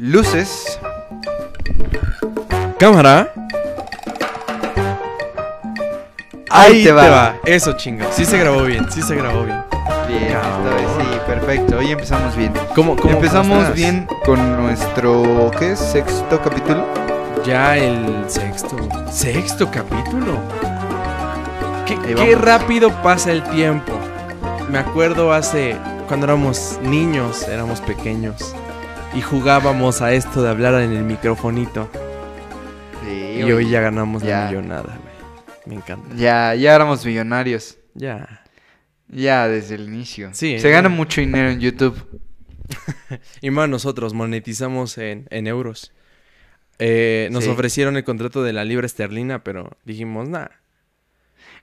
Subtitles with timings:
[0.00, 0.80] Luces.
[2.78, 3.30] Cámara.
[6.48, 7.36] Ahí te va.
[7.44, 8.10] Eso chinga.
[8.10, 9.62] Sí se grabó bien, sí se grabó bien.
[10.08, 11.76] Bien, esta vez sí, perfecto.
[11.76, 12.50] Hoy empezamos bien.
[12.74, 15.78] ¿Cómo, cómo empezamos bien con nuestro, ¿qué es?
[15.78, 16.86] Sexto capítulo.
[17.44, 18.78] Ya el sexto.
[19.12, 20.38] Sexto capítulo.
[21.84, 23.92] ¿Qué, qué rápido pasa el tiempo.
[24.70, 25.76] Me acuerdo hace.
[26.08, 28.54] Cuando éramos niños, éramos pequeños.
[29.14, 31.90] Y jugábamos a esto de hablar en el microfonito.
[33.04, 34.44] Sí, Y hoy ya ganamos ya.
[34.44, 35.10] la millonada, güey.
[35.66, 36.14] Me encanta.
[36.16, 37.76] Ya, ya éramos millonarios.
[37.94, 38.44] Ya.
[39.08, 40.30] Ya desde el inicio.
[40.32, 42.20] Sí, Se gana mucho dinero en YouTube.
[43.40, 45.92] Y más nosotros monetizamos en, en euros.
[46.78, 47.50] Eh, nos Sí.
[47.50, 50.46] ofrecieron el contrato de la libra esterlina, pero dijimos, nah.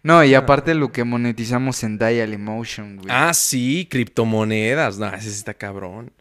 [0.03, 0.39] No, y Ah.
[0.39, 3.07] aparte lo que monetizamos en Dial Emotion, güey.
[3.09, 4.97] Ah, sí, criptomonedas.
[4.99, 6.11] No, ese está cabrón.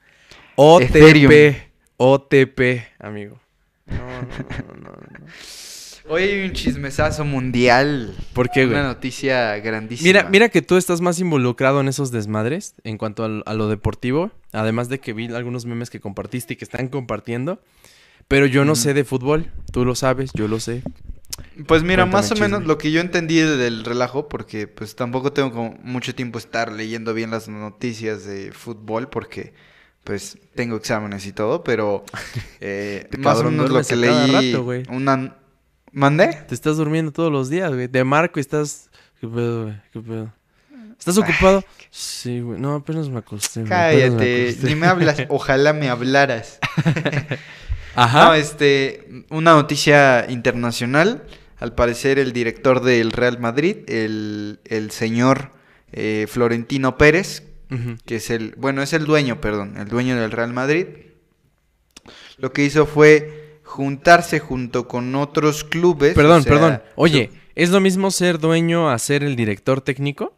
[0.56, 0.83] OTP.
[0.96, 1.55] Ethereum.
[1.98, 2.60] OTP,
[2.98, 3.38] amigo.
[3.87, 5.27] No, no, no, no, no.
[6.08, 8.14] Hoy hay un chismesazo mundial.
[8.33, 8.78] ¿Por qué, güey?
[8.78, 10.06] Una noticia grandísima.
[10.06, 13.69] Mira, mira que tú estás más involucrado en esos desmadres en cuanto al- a, lo
[13.69, 14.30] deportivo.
[14.53, 17.61] Además de que vi algunos memes que compartiste y que están compartiendo.
[18.28, 19.50] Pero yo no sé de fútbol.
[19.73, 20.83] Tú lo sabes, yo lo sé.
[21.67, 25.33] Pues mira, Cuéntame más o menos lo que yo entendí del relajo, porque pues tampoco
[25.33, 29.55] tengo como mucho tiempo estar leyendo bien las noticias de fútbol, porque
[30.06, 32.04] pues tengo exámenes y todo, pero
[32.60, 35.36] eh, Te más o menos lo que leí, rato, una...
[35.92, 36.44] ¿Mandé?
[36.46, 37.86] Te estás durmiendo todos los días, güey.
[37.88, 38.90] De marco y estás.
[39.18, 39.82] ¿Qué pedo, güey?
[39.92, 40.32] ¿Qué pedo?
[40.98, 41.64] ¿Estás ocupado?
[41.90, 42.60] Sí, güey.
[42.60, 43.62] No, apenas me acosté.
[43.62, 44.66] güey, apenas me Cállate, acosté.
[44.68, 46.58] ni me hablas, ojalá me hablaras.
[47.94, 48.27] Ajá.
[48.27, 51.24] No, este, una noticia internacional.
[51.58, 55.52] Al parecer el director del Real Madrid, el, el señor
[55.92, 57.42] eh, Florentino Pérez,
[58.05, 60.86] Que es el, bueno, es el dueño, perdón, el dueño del Real Madrid,
[62.39, 66.14] lo que hizo fue juntarse junto con otros clubes.
[66.14, 66.83] Perdón, o sea, perdón.
[66.95, 70.36] Oye, ¿es lo mismo ser dueño a ser el director técnico?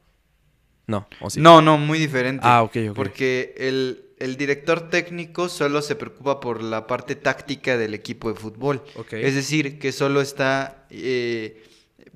[0.87, 1.41] No, o sí.
[1.41, 2.43] No, no, muy diferente.
[2.45, 2.97] Ah, ok, ok.
[2.97, 8.41] Porque el, el director técnico solo se preocupa por la parte táctica del equipo de
[8.41, 8.83] fútbol.
[9.11, 11.63] Es decir, que solo está eh,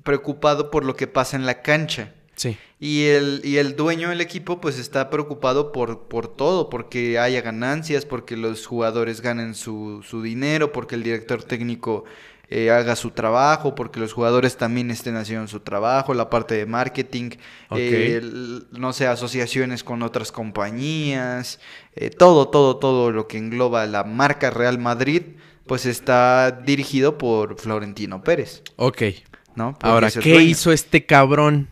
[0.01, 2.13] preocupado por lo que pasa en la cancha.
[2.35, 2.57] Sí.
[2.85, 7.39] Y el, y el dueño del equipo pues está preocupado por, por todo, porque haya
[7.41, 12.03] ganancias, porque los jugadores ganen su, su dinero, porque el director técnico
[12.49, 16.65] eh, haga su trabajo, porque los jugadores también estén haciendo su trabajo, la parte de
[16.65, 17.29] marketing,
[17.71, 21.59] eh, el- no sé, asociaciones con otras compañías,
[21.95, 25.21] eh, todo, todo, todo lo que engloba la marca Real Madrid,
[25.67, 29.01] pues está dirigido por Florentino Pérez, Ok.
[29.55, 29.71] ¿no?
[29.71, 31.69] Porque Ahora, ¿qué hizo este cabrón?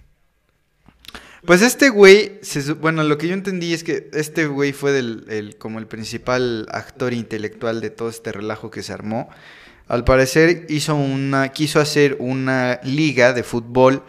[1.46, 5.26] Pues este güey, se bueno, lo que yo entendí es que este güey fue del,
[5.30, 9.28] el- como el principal actor intelectual de todo este relajo que se armó.
[9.88, 14.04] Al parecer hizo una, quiso hacer una liga de fútbol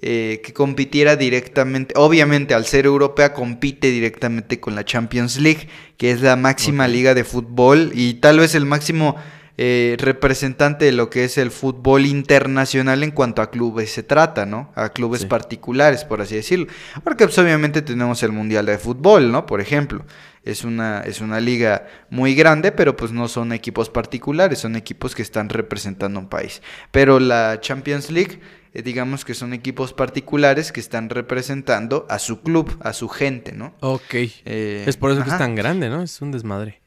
[0.00, 5.68] eh, que compitiera directamente, obviamente al ser europea compite directamente con la Champions League,
[5.98, 9.16] que es la máxima liga de fútbol y tal vez el máximo
[9.60, 14.46] eh, representante de lo que es el fútbol internacional en cuanto a clubes se trata,
[14.46, 14.70] ¿no?
[14.76, 15.26] A clubes Sí.
[15.26, 16.68] particulares, por así decirlo.
[17.02, 19.46] Porque pues, obviamente tenemos el Mundial de Fútbol, ¿no?
[19.46, 20.04] Por ejemplo.
[20.44, 25.14] Es una, es una liga muy grande, pero pues no son equipos particulares, son equipos
[25.14, 26.62] que están representando un país.
[26.90, 28.40] Pero la Champions League,
[28.72, 33.52] eh, digamos que son equipos particulares que están representando a su club, a su gente,
[33.52, 33.74] ¿no?
[33.80, 34.14] Ok.
[34.14, 36.00] Eh, es por eso que es tan grande, ¿no?
[36.02, 36.80] Es un desmadre.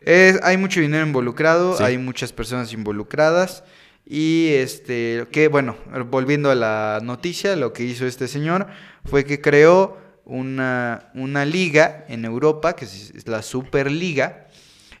[0.00, 1.82] Es- hay mucho dinero involucrado, Sí.
[1.82, 3.64] hay muchas personas involucradas
[4.06, 5.76] y este que bueno,
[6.10, 8.66] volviendo a la noticia, lo que hizo este señor
[9.04, 14.46] fue que creó una, una liga en Europa, que es es la Superliga,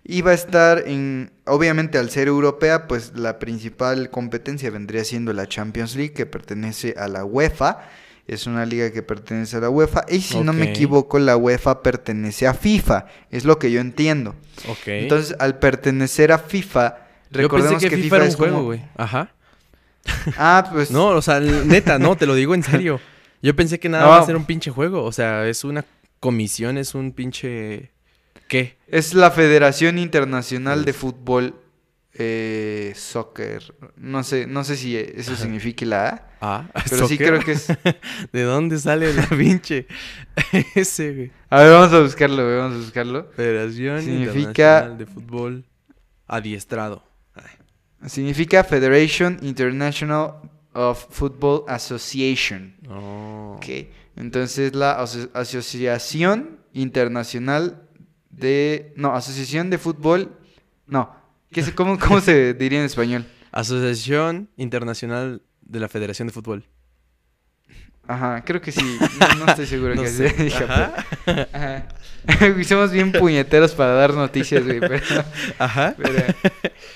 [0.04, 5.46] iba a estar en, obviamente al ser europea, pues la principal competencia vendría siendo la
[5.48, 7.78] Champions League, que pertenece a la UEFA,
[8.26, 11.82] es una liga que pertenece a la UEFA, y si no me equivoco, la UEFA
[11.82, 14.34] pertenece a FIFA, es lo que yo entiendo.
[14.68, 14.86] Ok.
[14.88, 16.96] Entonces, al pertenecer a FIFA,
[17.30, 18.82] Yo recordemos pensé que, FIFA, era un es juego, como- güey.
[18.96, 19.32] Ajá.
[20.36, 23.00] Ah, pues No, o sea, neta, no, te lo digo en serio.
[23.42, 24.10] Yo pensé que nada No.
[24.10, 25.04] va a ser un pinche juego.
[25.04, 25.84] O sea, es una
[26.20, 27.90] comisión, es un pinche.
[28.48, 28.76] ¿Qué?
[28.88, 31.54] es la Federación Internacional de Fútbol
[32.18, 33.74] eh, Soccer.
[33.96, 37.28] No sé, no sé si eso significa la A, Ah, pero sí soccer.
[37.28, 37.66] creo que es.
[38.32, 39.86] ¿De dónde sale la pinche?
[40.74, 41.32] Ese, güey.
[41.50, 43.30] A ver, vamos a buscarlo, güey, vamos a buscarlo.
[43.34, 45.64] Federación Significa- Internacional de Fútbol
[46.26, 47.04] Adiestrado.
[47.34, 50.34] Ay, Significa Federation International
[50.74, 52.76] of Football Association.
[52.82, 53.54] no.
[53.56, 53.66] Ok,
[54.16, 57.88] entonces la aso- Asociación Internacional
[58.30, 58.92] de...
[58.96, 60.36] No, Asociación de Fútbol
[60.86, 61.15] No.
[61.56, 63.24] ¿Qué se- cómo, ¿Cómo se diría en español?
[63.50, 66.66] Asociación Internacional de la Federación de Fútbol.
[68.06, 68.98] Ajá, creo que sí.
[69.38, 70.28] No, no estoy seguro No que sé.
[70.28, 70.94] se diga,
[71.24, 71.46] Ajá.
[71.52, 71.88] Ajá.
[72.64, 74.80] Somos bien puñeteros para dar noticias, güey.
[74.80, 75.00] Pero,
[75.58, 75.94] Ajá.
[75.96, 76.22] pero-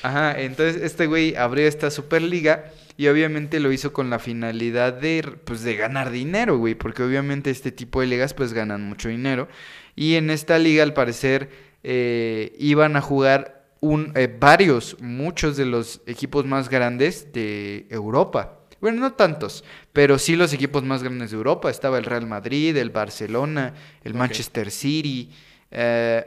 [0.03, 2.67] Ajá, entonces este güey abrió esta Superliga
[2.99, 6.75] y obviamente lo hizo con la finalidad de, pues, de ganar dinero, güey.
[6.75, 9.49] Porque obviamente este tipo de ligas, pues, ganan mucho dinero.
[9.97, 11.49] Y en esta liga, al parecer,
[11.83, 18.59] eh, iban a jugar un, eh, varios, muchos de los equipos más grandes de Europa.
[18.81, 19.63] Bueno, no tantos,
[19.93, 21.71] pero sí los equipos más grandes de Europa.
[21.71, 23.75] Estaba el Real Madrid, el Barcelona,
[24.05, 24.15] el.
[24.15, 25.31] Manchester City,
[25.71, 26.25] eh,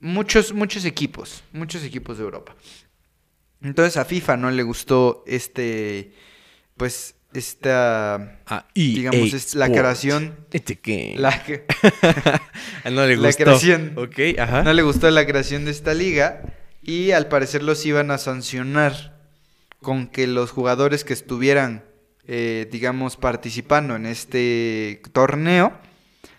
[0.00, 2.54] muchos, muchos equipos, muchos equipos de Europa.
[3.62, 6.12] Entonces a FIFA no le gustó este,
[6.76, 11.14] pues, esta, Ah, digamos, es la creación, Este que.
[11.18, 11.30] la
[12.90, 13.44] no le la gustó.
[13.44, 13.94] creación.
[13.96, 14.62] Ok, ajá.
[14.62, 16.42] no le gustó la creación de esta liga
[16.82, 19.20] y al parecer los iban a sancionar
[19.80, 21.84] con que los jugadores que estuvieran,
[22.26, 25.72] eh, digamos, participando en este torneo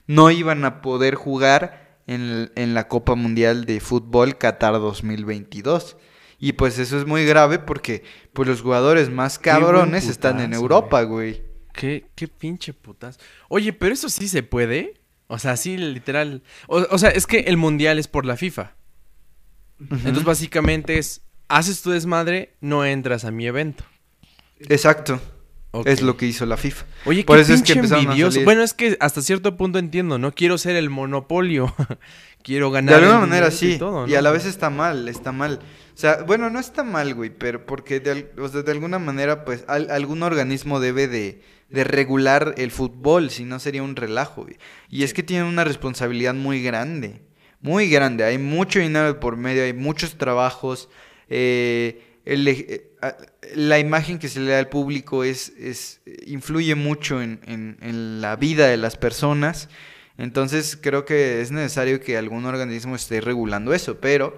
[0.05, 5.97] no iban a poder jugar en, en la Copa Mundial de Fútbol Qatar 2022.
[6.39, 8.03] Y pues eso es muy grave porque
[8.33, 11.41] pues los jugadores más cabrones están en Europa, güey.
[11.73, 13.17] ¿Qué, qué pinche putas.
[13.47, 14.99] Oye, pero eso sí se puede.
[15.27, 16.43] O sea, sí, literal.
[16.67, 18.75] O, o sea, es que el mundial es por la FIFA.
[19.91, 21.21] Entonces, básicamente es.
[21.49, 23.83] Haces tu desmadre, no entras a mi evento.
[24.59, 25.19] Exacto.
[25.85, 26.85] Es lo que hizo la FIFA.
[27.05, 28.41] Oye, Por qué eso es que envidioso.
[28.43, 31.73] Bueno, es que hasta cierto punto entiendo, no quiero ser el monopolio.
[32.43, 32.95] quiero De ganar.
[32.95, 33.73] alguna el manera sí.
[33.73, 34.17] Y, todo, Y ¿no?
[34.19, 35.59] a la vez está mal, está mal.
[35.93, 38.99] O sea, bueno, no está mal, güey, pero porque de, al- o sea, de alguna
[38.99, 43.95] manera, pues, al- algún organismo debe de, de regular el fútbol, si no sería un
[43.95, 44.57] relajo, güey.
[44.89, 47.23] Y es que tienen una responsabilidad muy grande,
[47.63, 48.23] muy grande.
[48.25, 50.89] Hay mucho dinero por medio, hay muchos trabajos.
[51.29, 52.89] eh, eh,
[53.55, 58.67] la imagen que se le da al público es, es influye mucho en, la vida
[58.67, 59.69] de las personas.
[60.17, 64.37] Entonces creo que es necesario que algún organismo esté regulando eso, pero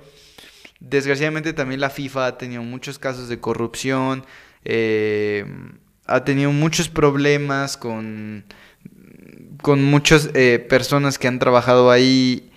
[0.80, 4.26] desgraciadamente también la FIFA ha tenido muchos casos de corrupción,
[4.64, 5.46] eh,
[6.06, 8.46] ha tenido muchos problemas con,
[9.62, 10.30] con muchas
[10.70, 12.52] personas que han trabajado ahí.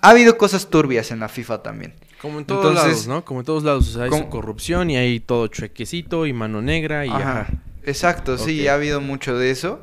[0.00, 1.94] Ha habido cosas turbias en la FIFA también.
[2.20, 3.24] Como en todos Entonces- lados, ¿no?
[3.24, 3.88] Como en todos lados.
[3.88, 4.30] O sea, hay ¿Cómo?
[4.30, 7.40] corrupción y hay todo chuequecito y mano negra y Ajá.
[7.42, 7.46] ajá.
[7.84, 9.80] Exacto, sí, ha habido mucho de eso.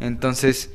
[0.00, 0.70] Entonces,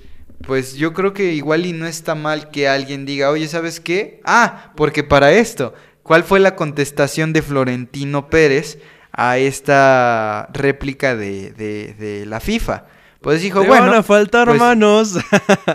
[0.45, 4.19] pues yo creo que igual y no está mal que alguien diga, oye, ¿sabes qué?
[4.25, 8.79] Ah, porque para esto, ¿cuál fue la contestación de Florentino Pérez
[9.11, 12.85] a esta réplica de, de, de la FIFA?
[13.21, 15.15] Pues dijo, Te bueno, van a faltar pues, manos.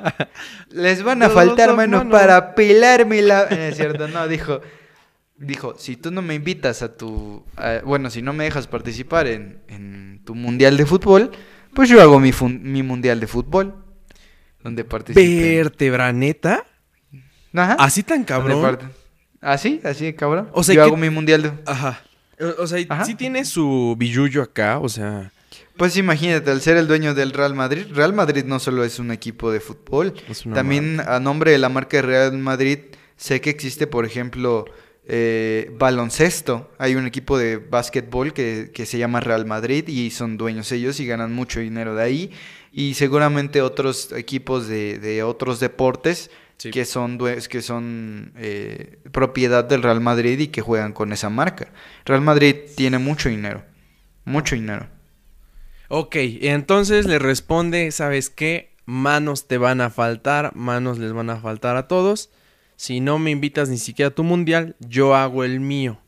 [0.71, 2.13] les van a faltar manos manos.
[2.21, 3.47] para pelarme la...
[3.51, 4.61] No es cierto, no, dijo...
[5.39, 7.45] Dijo, si tú no me invitas a tu...
[7.57, 11.31] a- bueno, si no me dejas participar en, en tu mundial de fútbol,
[11.75, 13.75] pues yo hago mi, fun- mi mundial de fútbol.
[14.65, 15.39] Donde participen.
[15.39, 16.65] Vértebra, neta.
[17.55, 17.77] Ajá.
[17.79, 18.79] Así tan cabrón.
[19.43, 19.81] ¿Así?
[19.85, 20.49] ¿Así de cabrón?
[20.53, 21.53] O sea, yo que- hago mi mundial de...
[21.67, 22.01] Ajá.
[22.41, 23.05] O, o sea, Ajá.
[23.05, 25.31] sí tiene su billullo acá, o sea.
[25.77, 29.11] Pues imagínate, al ser el dueño del Real Madrid, Real Madrid no solo es un
[29.11, 30.15] equipo de fútbol,
[30.55, 32.79] también a nombre de la marca de Real Madrid
[33.17, 34.65] sé que existe, por ejemplo,
[35.09, 36.71] eh, baloncesto.
[36.79, 40.99] Hay un equipo de básquetbol que, que se llama Real Madrid y son dueños ellos
[41.01, 42.33] y ganan mucho dinero de ahí.
[42.73, 46.71] Y seguramente otros equipos de, de otros deportes Sí.
[46.71, 47.19] que son,
[47.51, 51.69] que son eh, propiedad del Real Madrid y que juegan con esa marca.
[52.07, 53.63] Real Madrid tiene mucho dinero,
[54.25, 54.89] mucho dinero.
[55.89, 58.75] Ok, y entonces le responde, ¿sabes qué?
[58.85, 62.31] Manos te van a faltar, manos les van a faltar a todos.
[62.77, 65.99] Si no me invitas ni siquiera a tu mundial, yo hago el mío.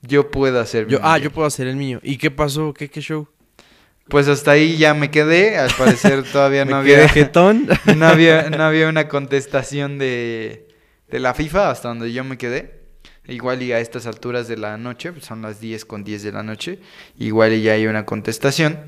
[0.00, 2.00] Yo puedo hacer Yo, ah, yo puedo hacer el mío.
[2.02, 2.72] ¿Y qué pasó?
[2.72, 3.28] ¿Qué, qué show?
[4.08, 5.58] Pues hasta ahí ya me quedé.
[5.58, 7.06] Al parecer todavía ¿Me no había,
[7.96, 10.68] no había, no había una contestación de,
[11.08, 12.77] de la FIFA hasta donde yo me quedé.
[13.28, 16.32] Igual y a estas alturas de la noche, pues son las 10 con 10 de
[16.32, 16.78] la noche,
[17.18, 18.78] igual y ya hay una contestación.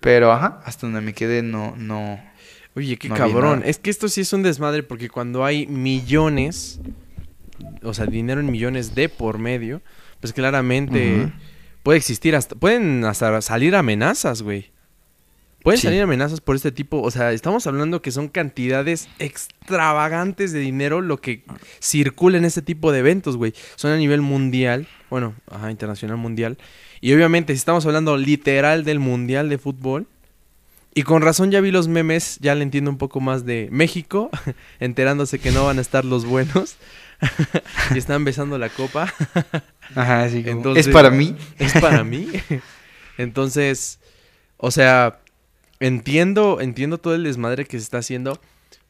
[0.00, 2.20] Pero ajá, hasta donde me quedé no, no.
[2.76, 3.62] Oye, qué No cabrón.
[3.64, 6.78] Es que esto sí es un desmadre porque cuando hay millones,
[7.82, 9.80] o sea, dinero en millones de por medio,
[10.20, 11.32] pues claramente
[11.82, 14.69] puede existir hasta, pueden hasta salir amenazas, güey.
[15.62, 15.86] Pueden Sí.
[15.88, 21.00] salir amenazas por este tipo, o sea, estamos hablando que son cantidades extravagantes de dinero
[21.00, 21.42] lo que
[21.80, 23.54] circula en este tipo de eventos, güey.
[23.76, 26.56] Son a nivel mundial, bueno, ajá, internacional mundial.
[27.00, 30.06] Y obviamente, si estamos hablando literal del mundial de fútbol,
[30.92, 34.28] Y con razón ya vi los memes, ya le entiendo un poco más de México,
[34.80, 36.78] enterándose que no van a estar los buenos.
[37.94, 39.14] y están besando la copa.
[39.94, 40.42] Ajá, sí.
[40.44, 41.36] Entonces, ¿Es para mí?
[41.60, 42.26] Es para mí.
[43.18, 44.00] Entonces,
[44.56, 45.19] o sea,
[45.80, 48.40] entiendo, entiendo todo el desmadre que se está haciendo,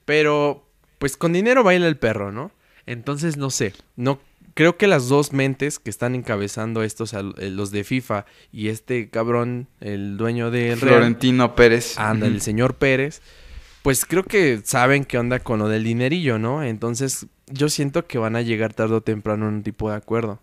[0.04, 0.66] pero
[0.98, 2.52] pues con dinero baila el perro, ¿no?
[2.86, 4.20] Entonces, no sé, no
[4.54, 9.08] creo que las dos mentes que están encabezando estos, eh, los de FIFA y este
[9.08, 11.98] cabrón, el dueño del Florentino Pérez.
[11.98, 13.22] Anda, el señor Pérez,
[13.82, 16.62] pues creo que saben qué onda con lo del dinerillo, ¿no?
[16.62, 20.40] Entonces, yo siento que van a llegar tarde o temprano a un tipo de acuerdo.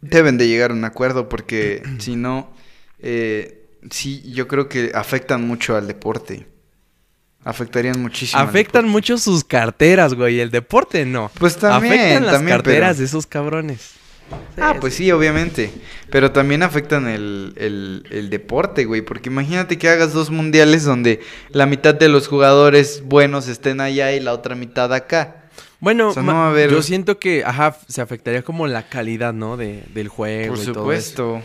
[0.00, 2.52] Deben de llegar a un acuerdo porque si no,
[2.98, 6.46] eh, sí, yo creo que afectan mucho al deporte.
[7.44, 8.40] Afectarían muchísimo.
[8.40, 10.38] Afectan mucho sus carteras, güey.
[10.40, 11.30] El deporte no.
[11.38, 11.94] Pues también.
[11.94, 13.94] Afectan las carteras de esos cabrones.
[14.60, 15.10] ah, pues sí.
[15.10, 15.72] obviamente.
[16.10, 19.02] Pero también afectan el, el, deporte, güey.
[19.02, 21.20] Porque imagínate que hagas dos mundiales donde
[21.50, 25.38] la mitad de los jugadores buenos estén allá y la otra mitad acá.
[25.80, 29.56] Bueno, yo siento que, ajá, se afectaría como la calidad, ¿no?
[29.56, 30.54] De, del juego.
[30.54, 31.42] Por supuesto.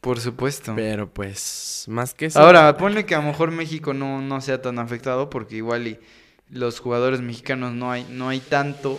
[0.00, 0.72] Por supuesto.
[0.74, 2.40] Pero pues, más que eso.
[2.40, 5.98] Ahora, ponle que a lo mejor México no, no sea tan afectado porque igual y
[6.50, 8.98] los jugadores mexicanos no hay, no hay tanto,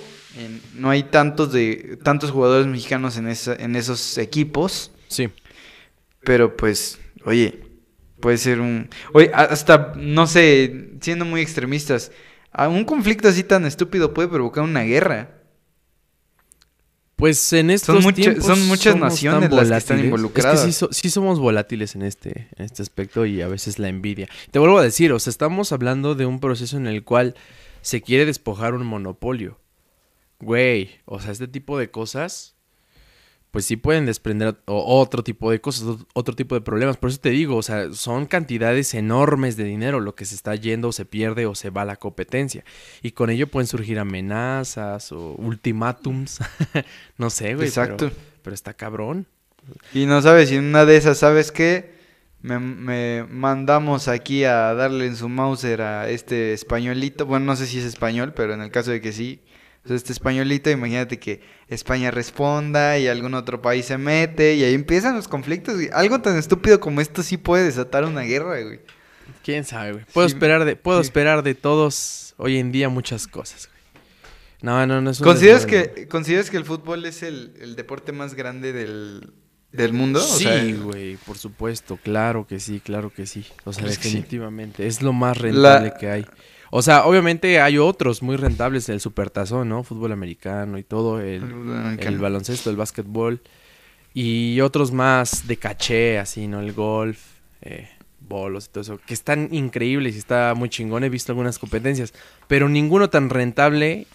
[0.76, 4.92] no hay tantos de tantos jugadores mexicanos en esa, en esos equipos.
[5.08, 5.30] Sí.
[6.24, 7.62] Pero pues, oye,
[8.20, 8.90] puede ser un.
[9.14, 12.12] Oye, hasta, no sé, siendo muy extremistas,
[12.70, 15.41] un conflicto así tan estúpido puede provocar una guerra.
[17.22, 20.66] Pues en estos son, tiempos son muchas naciones las que están involucradas.
[20.66, 24.28] Es que sí, somos volátiles en este, en este aspecto y a veces la envidia.
[24.50, 27.36] Te vuelvo a decir, o sea, estamos hablando de un proceso en el cual
[27.84, 29.60] se quiere despojar un monopolio.
[30.40, 32.56] Güey, o sea, este tipo de cosas
[33.52, 36.96] pues sí pueden desprender otro tipo de cosas, otro tipo de problemas.
[36.96, 40.56] Por eso te digo, o sea, son cantidades enormes de dinero lo que se está
[40.56, 42.64] yendo o se pierde o se va a la competencia.
[43.02, 46.40] Y con ello pueden surgir amenazas o ultimátums.
[47.18, 47.68] no sé, güey.
[47.68, 48.10] Exacto.
[48.42, 49.28] Pero, está cabrón.
[49.94, 52.00] Y no sabes, si en una de esas, ¿sabes qué?
[52.42, 57.26] Me, me, mandamos aquí a darle en su Mauser a este españolito.
[57.26, 59.42] Bueno, no sé si es español, pero en el caso de que sí,
[59.86, 65.16] este españolito, imagínate que España responda y algún otro país se mete y ahí empiezan
[65.16, 65.76] los conflictos.
[65.94, 68.80] Algo tan estúpido como esto sí puede desatar una guerra, güey.
[69.44, 70.06] ¿Quién sabe, güey?
[70.14, 73.82] Puedo, esperar, de, puedo esperar de todos hoy en día muchas cosas, güey.
[74.62, 78.36] No, no, no es un ¿Consideras que, ¿Consideras que el fútbol es el, deporte más
[78.36, 80.20] grande del, mundo?
[80.20, 83.48] Sí, güey, por supuesto, claro que sí, claro que sí.
[83.64, 86.26] O sea, definitivamente, es lo más rentable que hay.
[86.72, 89.84] O sea, obviamente hay otros muy rentables, el supertazón, ¿no?
[89.84, 91.42] Fútbol americano y todo, el,
[92.18, 93.42] baloncesto, el básquetbol.
[94.14, 96.62] Y otros más de caché, así, ¿no?
[96.62, 97.20] El golf,
[97.62, 101.04] eh, bolos y todo eso, que están increíbles y está muy chingón.
[101.04, 102.14] He visto algunas competencias,
[102.48, 104.08] pero ninguno tan rentable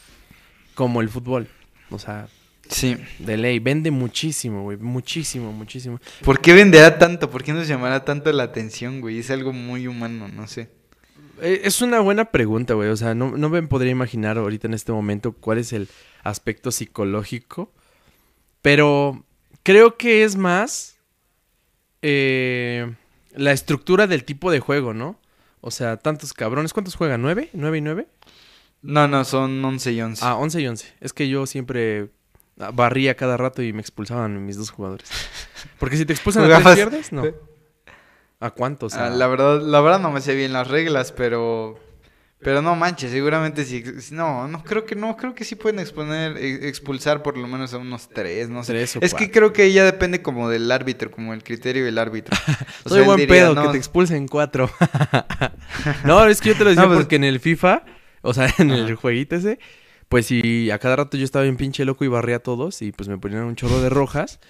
[0.75, 1.49] como el fútbol.
[1.91, 2.27] O sea,
[2.69, 2.97] Sí.
[3.19, 3.59] De ley.
[3.59, 4.77] Vende muchísimo, güey.
[4.77, 6.01] Muchísimo, muchísimo.
[6.25, 7.31] ¿Por qué venderá tanto?
[7.31, 9.19] ¿Por qué nos llamará tanto la atención, güey?
[9.19, 10.69] Es algo muy humano, no sé.
[11.40, 12.88] Eh, es una buena pregunta, güey.
[12.88, 15.88] O sea, no, me podría imaginar ahorita en este momento cuál es el
[16.23, 17.73] aspecto psicológico.
[18.62, 19.25] Pero
[19.62, 20.97] creo que es más
[22.02, 22.95] eh,
[23.35, 25.21] la estructura del tipo de juego, ¿no?
[25.61, 26.73] O sea, tantos cabrones.
[26.73, 27.23] ¿Cuántos juegan?
[27.23, 27.50] ¿Nueve?
[27.52, 28.09] ¿Nueve y nueve?
[28.83, 30.25] No, no, son once y once.
[30.25, 30.95] Ah, once y once.
[31.00, 32.11] Es que yo siempre
[32.57, 35.09] barría cada rato y me expulsaban mis dos jugadores.
[35.78, 37.25] Porque si te expulsan a tres pierdes, no.
[38.40, 38.95] ¿A cuántos?
[38.95, 41.78] Ah, la verdad, la verdad no me sé bien las reglas, pero
[42.38, 43.83] pero no manches, seguramente sí.
[44.11, 47.73] No, no creo que no, creo que sí pueden exponer, e, expulsar por lo menos
[47.73, 48.83] a unos tres, no sé.
[48.83, 52.37] es que creo que ya depende como del árbitro, como el criterio del árbitro.
[52.87, 54.71] Soy buen pedo que te expulsen cuatro.
[56.05, 57.85] no, es que yo te lo decía pues porque en el FIFA,
[58.21, 59.59] o sea, en el jueguito ese,
[60.09, 62.93] pues si a cada rato yo estaba bien pinche loco y barría a todos y
[62.93, 64.40] pues me ponían un chorro de rojas.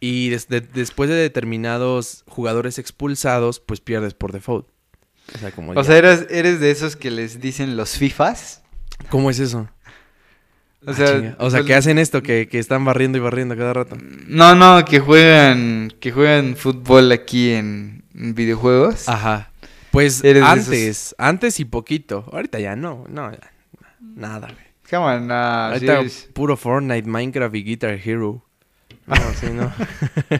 [0.00, 4.66] Y después de determinados jugadores expulsados, pues pierdes por default.
[5.34, 8.62] O sea, como o sea eres, eres de esos que les dicen los FIFAs.
[9.10, 9.68] ¿Cómo es eso?
[10.86, 13.98] O sea, o sea pues que hacen esto, que, están barriendo y barriendo cada rato.
[14.26, 19.08] No, no, que juegan, que juegan fútbol aquí en, videojuegos.
[19.08, 19.50] Ajá.
[19.90, 22.24] Pues antes, antes y poquito.
[22.32, 23.30] Ahorita ya no, no,
[24.00, 24.70] nada, güey.
[24.88, 26.02] Come Ahorita
[26.32, 28.44] puro Fortnite, Minecraft y Guitar Hero.
[29.06, 29.72] No, sí, no.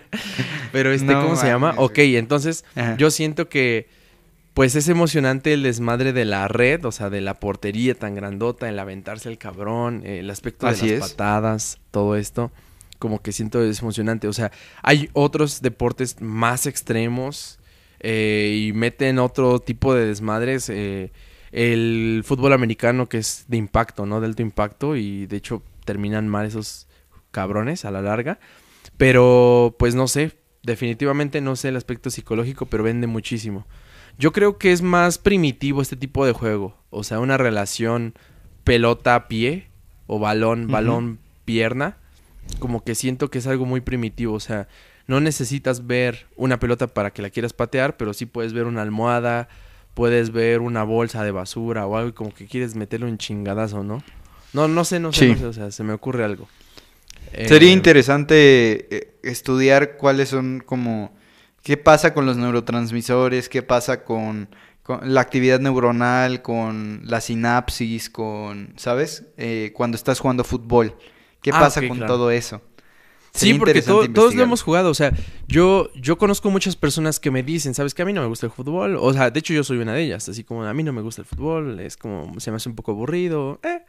[0.72, 1.74] Pero este, ¿cómo se llama?
[1.76, 2.64] Ok, entonces
[2.98, 3.88] yo siento que
[4.54, 8.68] pues es emocionante el desmadre de la red, o sea, de la portería tan grandota,
[8.68, 12.50] el aventarse el cabrón, el aspecto de las patadas, todo esto,
[12.98, 14.28] como que siento es emocionante.
[14.28, 14.50] O sea,
[14.82, 17.58] hay otros deportes más extremos,
[18.00, 20.68] eh, y meten otro tipo de desmadres.
[20.68, 21.12] eh,
[21.52, 24.20] el fútbol americano que es de impacto, ¿no?
[24.20, 26.86] De alto impacto y de hecho terminan mal esos
[27.30, 28.38] cabrones a la larga.
[28.96, 33.66] Pero pues no sé, definitivamente no sé el aspecto psicológico, pero vende muchísimo.
[34.18, 36.76] Yo creo que es más primitivo este tipo de juego.
[36.90, 38.14] O sea, una relación
[38.64, 39.68] pelota-pie
[40.06, 40.72] o balón, Ujú.
[40.72, 41.96] balón-pierna.
[42.58, 44.34] Como que siento que es algo muy primitivo.
[44.34, 44.68] O sea,
[45.06, 48.82] no necesitas ver una pelota para que la quieras patear, pero sí puedes ver una
[48.82, 49.48] almohada,
[49.94, 53.82] puedes ver una bolsa de basura o algo y como que quieres meterle un chingadazo,
[53.82, 54.02] ¿no?
[54.52, 55.32] No, no sé, no sé, Sí.
[55.32, 56.48] no sé, o sea, se me ocurre algo.
[57.46, 61.14] Sería Eh, interesante eh, estudiar cuáles son como
[61.62, 64.48] qué pasa con los neurotransmisores, qué pasa con,
[64.82, 69.24] con la actividad neuronal, con la sinapsis, con, ¿sabes?
[69.36, 70.96] Eh, cuando estás jugando fútbol,
[71.42, 72.12] qué Ah, pasa con claro.
[72.14, 72.62] todo eso.
[73.32, 74.90] Sí, porque todos lo hemos jugado.
[74.90, 75.12] O sea,
[75.46, 78.46] yo, yo conozco muchas personas que me dicen, ¿sabes que A mí no me gusta
[78.46, 78.96] el fútbol.
[78.98, 80.28] O sea, de hecho yo soy una de ellas.
[80.28, 81.78] Así como a mí no me gusta el fútbol.
[81.78, 83.60] Es como, se me hace un poco aburrido.
[83.62, 83.82] eh.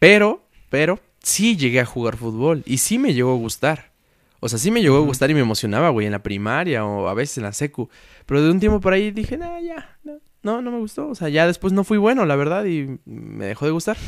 [0.00, 2.62] Pero, pero, sí llegué a jugar fútbol.
[2.64, 3.92] Y sí me llegó a gustar.
[4.40, 7.08] O sea, sí me llegó a gustar y me emocionaba, güey, en la primaria o
[7.08, 7.90] a veces en la secu.
[8.24, 11.08] Pero de un tiempo por ahí dije, nah, ya, no, no, no me gustó.
[11.08, 13.98] O sea, ya después no fui bueno, la verdad, y me dejó de gustar.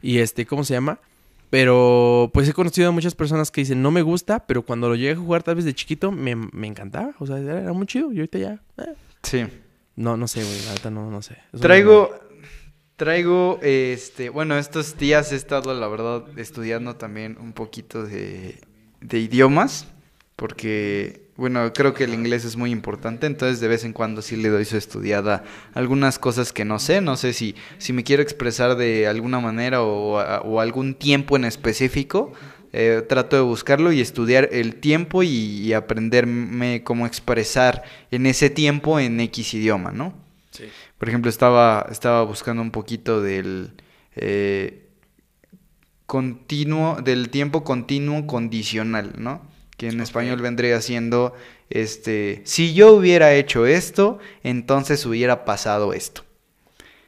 [0.00, 1.00] Y este, ¿cómo se llama?
[1.50, 4.94] Pero pues he conocido a muchas personas que dicen, no me gusta, pero cuando lo
[4.94, 7.16] llegué a jugar tal vez de chiquito, me, me encantaba.
[7.18, 8.12] O sea, era, muy chido.
[8.12, 8.60] Y ahorita ya...
[8.78, 8.94] eh.
[9.24, 9.44] Sí.
[9.96, 10.56] No, no sé, güey.
[10.68, 11.36] Verdad no, no sé.
[11.60, 12.14] Traigo,
[12.96, 18.60] traigo, este, bueno, estos días he estado, la verdad, estudiando también un poquito de,
[19.00, 19.88] de idiomas,
[20.36, 24.36] porque, bueno, creo que el inglés es muy importante, entonces de vez en cuando sí
[24.36, 28.22] le doy su estudiada algunas cosas que no sé, no sé si, si me quiero
[28.22, 32.32] expresar de alguna manera o, o algún tiempo en específico.
[32.72, 39.00] eh, trato de buscarlo y estudiar el tiempo y aprenderme cómo expresar en ese tiempo
[39.00, 40.25] en X idioma, ¿no?
[40.56, 40.64] Sí.
[40.98, 43.72] Por ejemplo, estaba, estaba buscando un poquito del
[44.14, 44.88] eh,
[46.06, 49.42] continuo, del tiempo continuo condicional, ¿no?
[49.76, 51.34] Que en español vendría siendo,
[51.68, 56.24] este, si yo hubiera hecho esto, entonces hubiera pasado esto.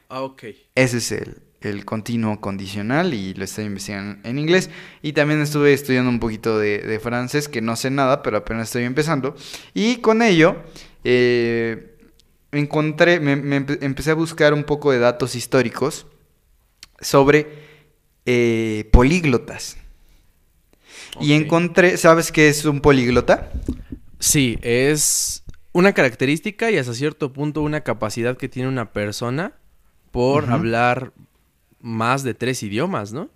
[0.09, 0.43] Ah, ok.
[0.75, 4.69] Ese es el, el continuo condicional y lo estoy investigando en inglés.
[5.01, 8.67] Y también estuve estudiando un poquito de, de francés, que no sé nada, pero apenas
[8.67, 9.35] estoy empezando.
[9.73, 10.57] Y con ello,
[11.03, 11.88] eh,
[12.51, 16.07] encontré, me, me empe- empecé a buscar un poco de datos históricos
[16.99, 17.47] sobre
[18.25, 19.77] eh, políglotas.
[21.19, 23.51] Y encontré, ¿sabes qué es un políglota?
[24.19, 29.53] Sí, es una característica y hasta cierto punto una capacidad que tiene una persona
[30.11, 31.13] por hablar
[31.79, 33.29] más de tres idiomas, ¿no?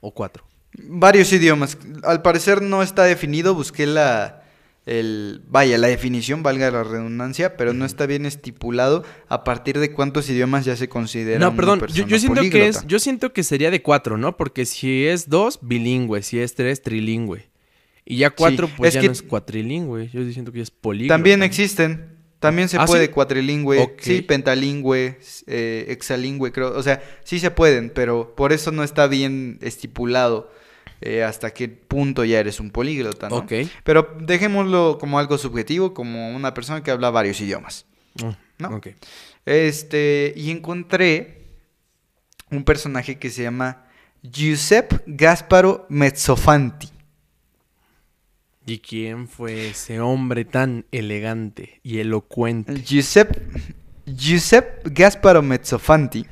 [0.00, 0.44] O cuatro.
[0.78, 1.76] Varios idiomas.
[2.02, 3.54] Al parecer no está definido.
[3.54, 4.41] Busqué la.
[4.84, 9.92] El, vaya, la definición, valga la redundancia, pero no está bien estipulado a partir de
[9.92, 11.38] cuántos idiomas ya se considera.
[11.38, 14.18] No, una perdón, yo, persona yo siento que es, yo siento que sería de cuatro,
[14.18, 14.36] ¿no?
[14.36, 17.48] Porque si es dos, bilingüe, si es tres, trilingüe.
[18.04, 20.08] Y ya cuatro, pues es ya que- no es cuatrilingüe.
[20.12, 21.14] Yo siento que ya es políglota.
[21.14, 22.16] También existen.
[22.40, 23.12] También se ¿Ah, puede sí?
[23.12, 25.16] cuatrilingüe, sí, pentalingüe,
[25.46, 26.76] eh, hexalingüe, creo.
[26.76, 30.50] O sea, sí se pueden, pero por eso no está bien estipulado
[31.02, 33.36] eh, hasta qué punto ya eres un políglota, ¿no?
[33.36, 33.52] Ok.
[33.84, 37.86] Pero dejémoslo como algo subjetivo, como una persona que habla varios idiomas.
[38.14, 38.76] Mm, ¿No?
[38.76, 38.88] Ok.
[39.44, 41.42] Este, y encontré
[42.50, 43.84] un personaje que se llama
[44.22, 46.88] Giuseppe Gasparo Mezzofanti.
[48.64, 52.80] ¿Y quién fue ese hombre tan elegante y elocuente?
[52.80, 53.40] Giuseppe,
[54.06, 56.24] Giuseppe Gasparo Mezzofanti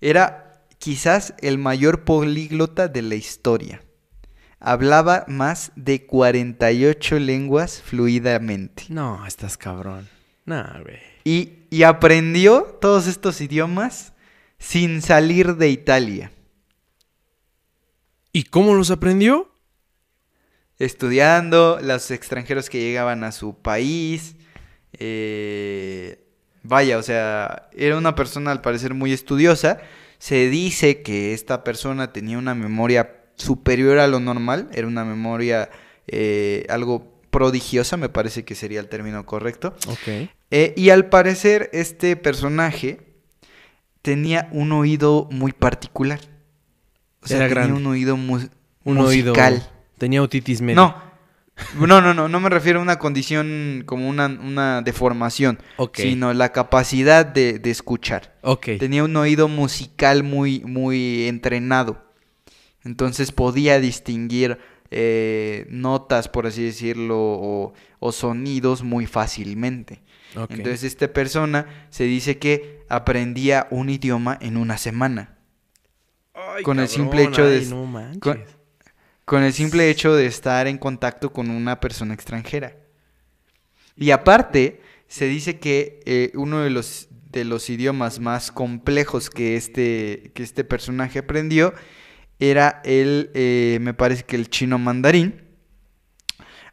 [0.00, 0.41] era
[0.82, 3.84] quizás el mayor políglota de la historia.
[4.58, 8.86] Hablaba más de 48 lenguas fluidamente.
[8.88, 10.08] No, estás cabrón.
[10.44, 10.98] No, güey.
[11.22, 14.12] Y, y aprendió todos estos idiomas
[14.58, 16.32] sin salir de Italia.
[18.32, 19.52] ¿Y cómo los aprendió?
[20.80, 24.34] estudiando, los extranjeros que llegaban a su país.
[24.94, 26.26] eh,
[26.64, 29.80] vaya, o sea, era una persona al parecer muy estudiosa.
[30.22, 35.68] Se dice que esta persona tenía una memoria superior a lo normal, era una memoria
[36.06, 39.74] eh, algo prodigiosa, me parece que sería el término correcto.
[40.52, 43.00] Eh, y al parecer este personaje
[44.00, 46.20] tenía un oído muy particular.
[47.20, 47.80] O sea, Era tenía grande.
[47.80, 48.48] un oído mu-
[48.84, 49.54] Un musical.
[49.54, 49.66] oído.
[49.98, 50.76] Tenía otitis media.
[50.76, 51.11] No.
[51.78, 55.98] No, no, no, no me refiero a una condición como una, una deformación, Ok.
[55.98, 58.34] sino la capacidad de, de escuchar.
[58.42, 58.68] Ok.
[58.78, 62.04] Tenía un oído musical muy, muy entrenado.
[62.84, 64.58] Entonces podía distinguir
[64.90, 70.02] eh, notas, por así decirlo, o, o sonidos muy fácilmente.
[70.36, 70.50] Ok.
[70.52, 75.36] Entonces esta persona se dice que aprendía un idioma en una semana.
[76.34, 78.20] Ay, con el simple hecho de- ay, no manches.
[78.20, 78.61] con-
[79.32, 82.76] Con el simple hecho de estar en contacto con una persona extranjera.
[83.96, 89.56] Y aparte, se dice que eh, uno de los, de los idiomas más complejos que
[89.56, 91.72] este, que este personaje aprendió
[92.40, 95.48] era el, eh, me parece que el chino mandarín.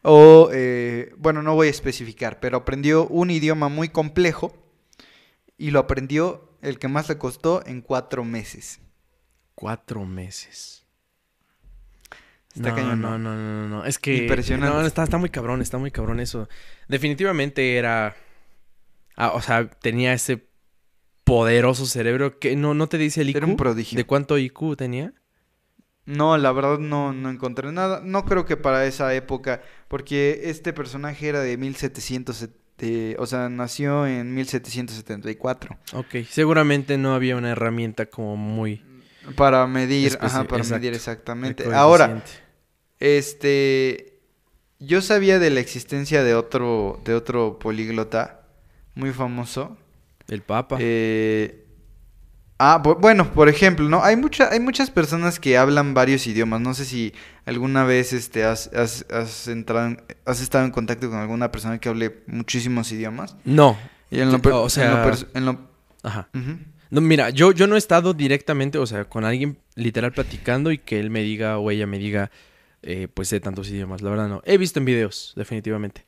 [0.01, 4.51] O, eh, bueno, no voy a especificar, pero aprendió un idioma muy complejo
[5.57, 8.81] y lo aprendió, el que más le costó, en cuatro meses.
[9.55, 10.78] Cuatro meses.
[12.55, 13.35] Está no, cañón, no, ¿no?
[13.35, 13.85] no, no.
[13.85, 14.15] Es que.
[14.17, 14.75] Impresionante.
[14.75, 16.49] No, está, está muy cabrón, está muy cabrón eso.
[16.87, 18.15] Definitivamente era.
[19.15, 20.47] Ah, o sea, tenía ese
[21.23, 23.37] poderoso cerebro que no, no te dice el IQ.
[23.37, 23.97] Era un prodigio.
[23.97, 25.13] ¿De cuánto IQ tenía?
[26.05, 28.01] No, la verdad no, no encontré nada.
[28.03, 33.47] No creo que para esa época, porque este personaje era de 1700, de- o sea,
[33.49, 35.77] nació en 1774.
[35.93, 38.83] Ok, seguramente no había una herramienta como muy.
[39.35, 41.63] Para medir, ajá, para exacto, medir exactamente.
[41.73, 42.23] Ahora,
[42.99, 44.19] este,
[44.79, 48.41] yo sabía de la existencia de otro, de otro políglota
[48.95, 49.77] muy famoso.
[50.27, 50.77] El Papa.
[50.79, 51.65] Eh,
[52.59, 54.03] ah, bu- bueno, por ejemplo, ¿no?
[54.03, 56.61] Hay mucha, hay muchas personas que hablan varios idiomas.
[56.61, 57.13] No sé si
[57.45, 61.79] alguna vez este, has, has, has entrado en- has estado en contacto con alguna persona
[61.79, 63.35] que hable muchísimos idiomas.
[63.43, 63.77] No.
[64.11, 65.59] Y en lo, O en lo sea- en lo-
[66.03, 66.29] Ajá.
[66.33, 66.57] Ujú.
[66.89, 70.79] No, mira, yo, yo no he estado directamente, o sea, con alguien literal platicando y
[70.79, 72.31] que él me diga o ella me diga,
[72.81, 74.01] eh, pues de tantos idiomas.
[74.01, 74.41] La verdad no.
[74.45, 76.05] He visto en videos, definitivamente.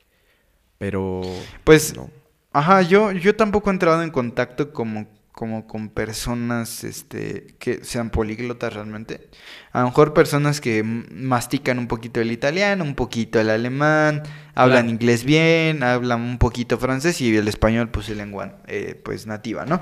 [0.78, 1.22] Pero.
[1.63, 2.10] Pues, no.
[2.52, 8.10] ajá, yo, yo tampoco he entrado en contacto como, como con personas este, que sean
[8.10, 9.30] políglotas realmente.
[9.72, 14.24] A lo mejor personas que mastican un poquito el italiano, un poquito el alemán,
[14.56, 14.89] hablan Claro.
[14.89, 19.65] inglés bien, hablan un poquito francés y el español, pues, su lengua eh, pues, nativa,
[19.65, 19.80] ¿no?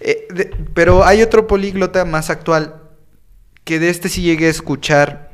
[0.00, 2.74] Eh, de- pero hay otro políglota más actual
[3.64, 5.30] que de este sí llegué a escuchar.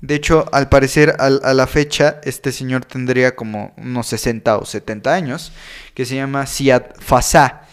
[0.00, 4.64] De hecho, al parecer, al- a la fecha, este señor tendría como unos 60 o
[4.64, 5.52] 70 años,
[5.94, 7.66] que se llama Siad Fassah.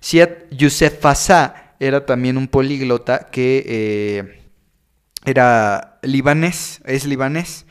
[0.00, 4.40] Siad Youssef Fassah era también un políglota que eh,
[5.24, 7.66] era libanés, es libanés.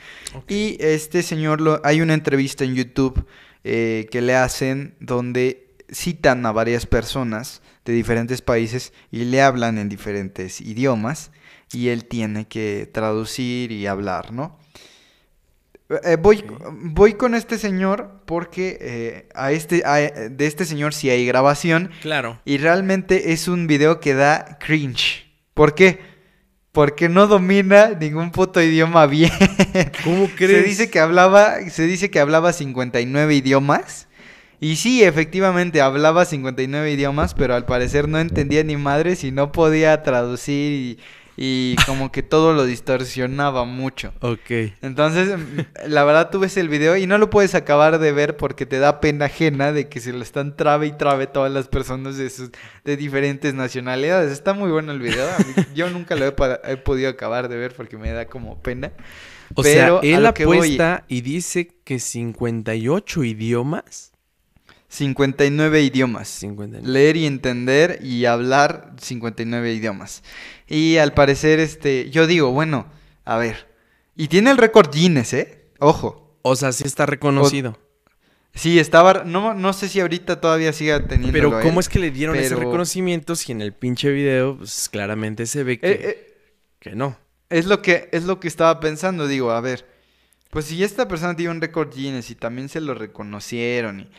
[0.48, 3.26] Y este señor, lo, hay una entrevista en YouTube
[3.64, 9.78] eh, que le hacen donde citan a varias personas de diferentes países y le hablan
[9.80, 11.32] en diferentes idiomas
[11.74, 14.60] y él tiene que traducir y hablar, ¿no?
[16.04, 19.98] Eh, voy, voy con este señor porque eh, a este, a-
[20.30, 22.40] de este señor sí hay grabación Claro.
[22.46, 25.26] y realmente es un video que da cringe.
[25.56, 26.00] ¿Por qué?
[26.72, 29.32] Porque no domina ningún puto idioma bien.
[30.04, 30.66] ¿Cómo Se crees?
[30.66, 34.08] dice que hablaba, se dice que hablaba 59 idiomas.
[34.62, 39.52] Y sí, efectivamente hablaba 59 idiomas, pero al parecer no entendía ni madres y no
[39.52, 41.00] podía traducir y,
[41.42, 44.12] y como que todo lo distorsionaba mucho.
[44.20, 44.74] Ok.
[44.82, 45.30] Entonces,
[45.88, 48.78] la verdad tú ves el video y no lo puedes acabar de ver porque te
[48.80, 52.30] da pena ajena de que se lo están trabe y trabe todas las personas de
[52.30, 52.50] sus
[52.84, 54.34] de diferentes nacionalidades.
[54.34, 55.26] Está muy bueno el video.
[55.56, 56.32] mí- yo nunca lo he,
[56.78, 58.92] podido acabar de ver porque me da como pena.
[59.56, 64.12] O Pero sea, él voy- apuesta y dice que 58 idiomas.
[64.90, 66.28] 59 idiomas.
[66.28, 66.86] 59.
[66.88, 70.24] Leer y entender y hablar 59 idiomas.
[70.70, 72.86] Y al parecer, este, yo digo, bueno,
[73.26, 73.68] a ver.
[74.16, 75.66] Y tiene el récord Guinness, ¿eh?
[75.80, 76.38] Ojo.
[76.44, 77.78] O sea, sí está reconocido.
[78.54, 81.34] Sí, estaba, no, no sé si ahorita todavía siga teniendo.
[81.34, 85.46] Pero ¿cómo es que le dieron ese reconocimiento si en el pinche video pues, claramente
[85.46, 86.38] se ve que, Eh, eh,
[86.80, 87.18] que no?
[87.50, 89.86] es lo que es lo que estaba pensando, digo, a ver.
[90.50, 94.10] Pues si esta persona tiene un récord Guinness y también se lo reconocieron y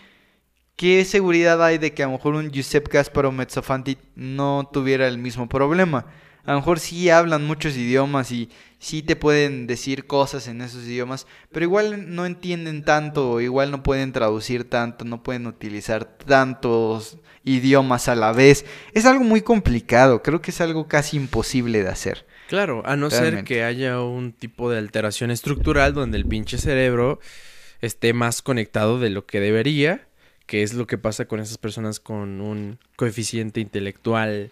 [0.76, 5.18] ¿qué seguridad hay de que a lo mejor un Giuseppe Gasparo Mezzofanti no tuviera el
[5.18, 6.06] mismo problema?
[6.44, 8.48] A lo mejor sí hablan muchos idiomas y
[8.78, 13.82] sí te pueden decir cosas en esos idiomas, pero igual no entienden tanto, igual no
[13.82, 18.64] pueden traducir tanto, no pueden utilizar tantos idiomas a la vez.
[18.94, 22.26] Es algo muy complicado, creo que es algo casi imposible de hacer.
[22.48, 27.20] Claro, a no ser que haya un tipo de alteración estructural donde el pinche cerebro
[27.80, 30.08] esté más conectado de lo que debería,
[30.46, 34.50] que es lo que pasa con esas personas con un coeficiente intelectual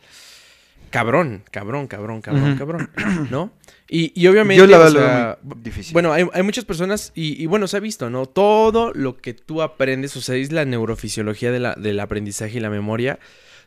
[0.91, 2.91] cabrón, cabrón, cabrón, cabrón, cabrón,
[3.31, 3.53] ¿no?
[3.89, 5.93] Y, y obviamente, Yo la o sea, muy difícil.
[5.95, 8.27] bueno, hay, hay muchas personas, y, y bueno, se ha visto, ¿no?
[8.27, 12.61] Todo lo que tú aprendes, o sea, es la neurofisiología de la, del aprendizaje y
[12.61, 13.19] la memoria.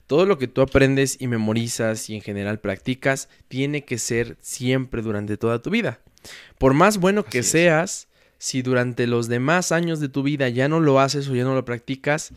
[0.08, 5.02] todo lo que tú aprendes y memorizas y en general practicas tiene que ser siempre
[5.02, 6.00] durante toda tu vida.
[6.60, 7.52] Por más bueno que Así es.
[7.52, 8.08] seas,
[8.38, 11.56] si durante los demás años de tu vida ya no lo haces o ya no
[11.56, 12.32] lo practicas,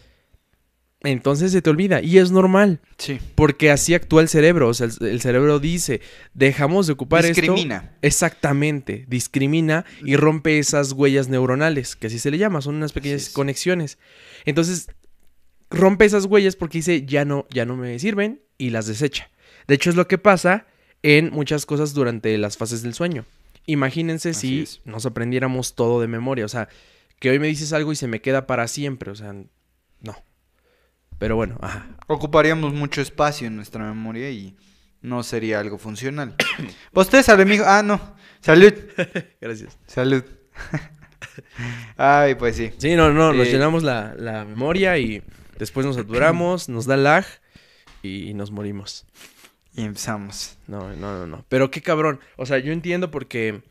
[1.05, 2.01] entonces se te olvida.
[2.03, 3.19] Y es normal, Sí.
[3.37, 4.69] porque así actúa el cerebro.
[4.69, 6.01] O sea, el, el cerebro dice,
[6.35, 7.41] dejamos de ocupar esto.
[7.41, 7.93] Discrimina.
[8.03, 13.29] Exactamente, discrimina y rompe esas huellas neuronales, que así se le llama, son unas pequeñas
[13.31, 13.99] conexiones.
[14.45, 14.89] Entonces,
[15.71, 19.31] rompe esas huellas porque dice, ya no, ya no me sirven y las desecha.
[19.69, 20.67] De hecho, es lo que pasa
[21.03, 23.25] en muchas cosas durante las fases del sueño.
[23.67, 24.81] Imagínense Así si es.
[24.85, 26.69] nos aprendiéramos todo de memoria, o sea,
[27.19, 29.35] que hoy me dices algo y se me queda para siempre, o sea.
[31.25, 31.87] Pero bueno, ajá.
[32.07, 34.55] Ocuparíamos mucho espacio en nuestra memoria y
[35.01, 36.35] no sería algo funcional.
[36.93, 37.65] ¿Pues usted sabe, mijo?
[37.67, 37.99] Ah, no.
[38.41, 38.75] Salud.
[39.41, 39.79] Gracias.
[39.87, 40.23] Salud.
[41.97, 42.73] Ay, pues sí.
[42.77, 45.23] Sí, no, no, nos Eh, llenamos la, la memoria y
[45.59, 47.25] después nos saturamos, nos da lag
[48.03, 49.07] y nos morimos.
[49.75, 50.59] Y empezamos.
[50.67, 51.47] No, no, no, no.
[51.49, 52.21] Pero qué cabrón.
[52.37, 53.63] O sea, yo entiendo porque,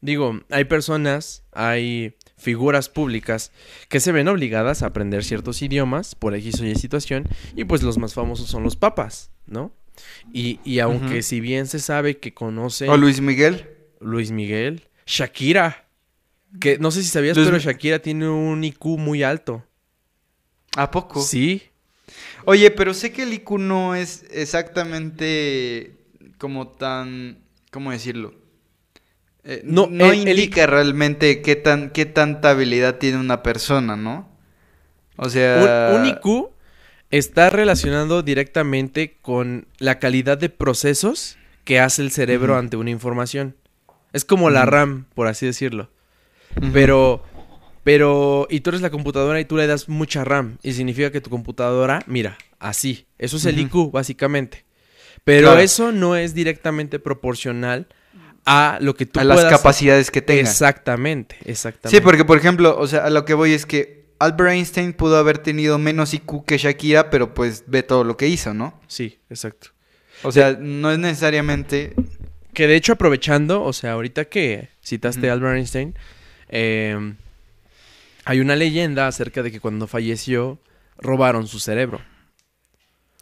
[0.00, 3.52] digo, hay personas, hay figuras públicas
[3.88, 7.82] que se ven obligadas a aprender ciertos idiomas por X o Y situación y pues
[7.82, 9.72] los más famosos son los papas, ¿no?
[10.32, 13.68] Y, y aunque si bien se sabe que conocen ¿O Luis Miguel?
[14.00, 15.86] Luis Miguel, Shakira,
[16.58, 19.64] que no sé si sabías, Luis pero Shakira tiene un IQ muy alto.
[20.76, 21.20] ¿A poco?
[21.20, 21.70] Sí,
[22.44, 25.96] Oye, pero sé que el IQ no es exactamente
[26.38, 27.38] como tan...
[27.70, 28.34] ¿Cómo decirlo?
[29.44, 33.96] Eh, No, no el- el indica realmente qué, tan, qué tanta habilidad tiene una persona,
[33.96, 34.28] ¿no?
[35.16, 35.92] O sea...
[35.94, 36.50] Un, un IQ
[37.10, 43.56] está relacionado directamente con la calidad de procesos que hace el cerebro ante una información.
[44.12, 44.64] Es como la.
[44.66, 45.90] RAM, por así decirlo.
[46.72, 47.22] Pero,
[47.84, 50.58] pero, y tú eres la computadora y tú le das mucha RAM.
[50.62, 53.06] Y significa que tu computadora, mira, así.
[53.18, 53.58] Eso es el.
[53.60, 54.64] IQ, básicamente.
[55.24, 55.60] Pero Claro.
[55.60, 57.86] eso no es directamente proporcional
[58.44, 60.40] a lo que tú a las capacidades que tenga.
[60.40, 61.96] Exactamente, exactamente.
[61.96, 65.16] Sí, porque por ejemplo, o sea, a lo que voy es que Albert Einstein pudo
[65.16, 68.78] haber tenido menos IQ que Shakira, pero pues ve todo lo que hizo, ¿no?
[68.86, 69.68] Sí, exacto.
[70.22, 71.94] O sea, no es necesariamente...
[72.52, 75.32] Que de hecho, aprovechando, o sea, ahorita que citaste a.
[75.32, 75.94] Albert Einstein,
[76.48, 77.14] eh,
[78.24, 80.58] hay una leyenda acerca de que cuando falleció,
[80.98, 82.00] robaron su cerebro.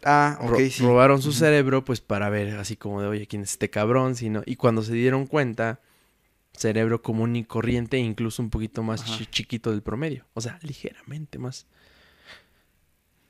[0.05, 0.83] Ah, ok, Ro- sí.
[0.83, 4.15] Robaron su cerebro, pues para ver, así como de, oye, ¿quién es este cabrón?
[4.17, 5.81] Si no- Y cuando se dieron cuenta,
[6.53, 9.25] cerebro común y corriente, incluso un poquito más Ajá.
[9.31, 10.25] chiquito del promedio.
[10.35, 11.67] O sea, ligeramente más.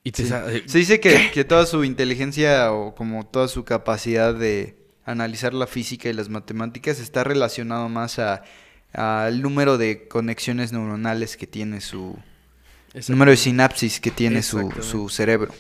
[0.04, 0.28] Y te Sí.
[0.28, 4.76] sa- eh, Se dice que, que toda su inteligencia o como toda su capacidad de
[5.04, 8.42] analizar la física y las matemáticas está relacionado más a
[8.94, 12.18] al número de conexiones neuronales que tiene su
[13.09, 15.52] número de sinapsis que tiene su, su cerebro.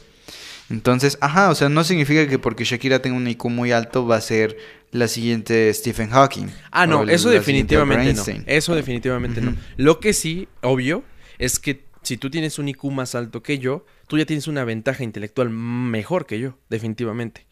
[0.70, 4.16] Entonces, ajá, o sea, no significa que porque Shakira tenga un IQ muy alto va
[4.16, 4.56] a ser
[4.90, 6.48] la siguiente Stephen Hawking.
[6.70, 8.22] Ah, no, el- eso definitivamente no.
[8.46, 9.54] Eso definitivamente no.
[9.76, 11.04] Lo que sí, obvio,
[11.38, 14.64] es que si tú tienes un IQ más alto que yo, tú ya tienes una
[14.64, 17.46] ventaja intelectual mejor que yo, definitivamente.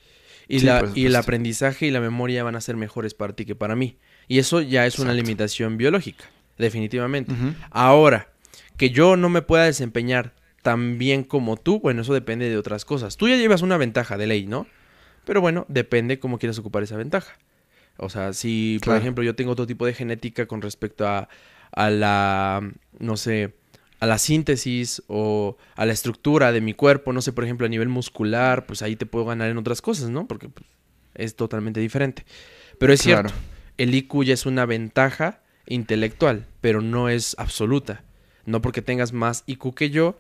[0.49, 3.45] Y, Sí, la, y el aprendizaje y la memoria van a ser mejores para ti
[3.45, 3.97] que para mí.
[4.29, 6.25] Y eso ya es una limitación biológica,
[6.59, 7.33] definitivamente.
[7.71, 8.29] Ahora,
[8.77, 10.35] que yo no me pueda desempeñar
[10.67, 13.17] tan bien como tú, bueno, eso depende de otras cosas.
[13.17, 14.67] Tú ya llevas una ventaja de ley, ¿no?
[15.25, 17.39] Pero bueno, depende cómo quieras ocupar esa ventaja.
[17.99, 21.29] O sea, si, por ejemplo, yo tengo otro tipo de genética con respecto a,
[21.71, 23.55] a la, no sé,
[24.01, 27.69] a la síntesis o a la estructura de mi cuerpo, no sé, por ejemplo, a
[27.71, 30.27] nivel muscular, pues ahí te puedo ganar en otras cosas, ¿no?
[30.27, 30.67] Porque pues,
[31.15, 32.25] es totalmente diferente.
[32.81, 33.29] Pero es Claro.
[33.29, 33.41] cierto,
[33.79, 38.03] el IQ ya es una ventaja intelectual, pero no es absoluta.
[38.47, 40.19] No porque tengas más IQ que yo,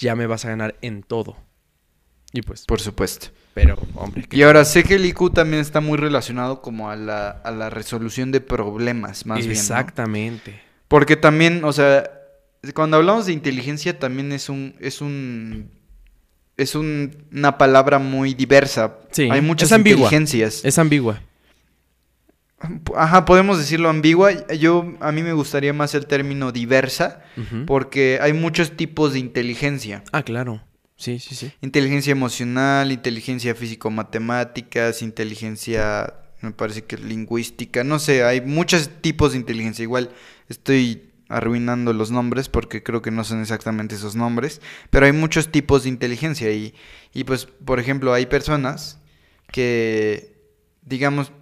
[0.00, 1.36] ya me vas a ganar en todo.
[2.32, 3.28] Y pues, Por supuesto.
[3.54, 7.28] pero, hombre, Y ahora sé que el IQ también está muy relacionado como a la,
[7.30, 9.48] a la resolución de problemas, más bien.
[9.48, 9.52] ¿no?
[9.52, 10.60] Exactamente.
[10.88, 12.08] Porque también, o sea,
[12.74, 15.70] cuando hablamos de inteligencia también es un, es un,
[16.56, 18.98] es un- una palabra muy diversa.
[19.10, 20.64] Sí, Hay muchas es inteligencias.
[20.64, 21.20] Es ambigua.
[22.94, 24.46] Ajá, podemos decirlo ambigua.
[24.54, 27.22] Yo, a mí me gustaría más el término diversa,
[27.66, 30.04] porque hay muchos tipos de inteligencia.
[30.12, 30.62] Ah, claro.
[30.96, 31.52] Sí, sí, sí.
[31.62, 39.38] Inteligencia emocional, inteligencia físico-matemáticas, inteligencia, me parece que lingüística, no sé, hay muchos tipos de
[39.38, 39.82] inteligencia.
[39.82, 40.10] Igual
[40.50, 45.50] estoy arruinando los nombres porque creo que no son exactamente esos nombres, pero hay muchos
[45.50, 46.74] tipos de inteligencia y,
[47.14, 49.00] y pues, por ejemplo, hay personas
[49.50, 50.36] que,
[50.82, 51.32] digamos,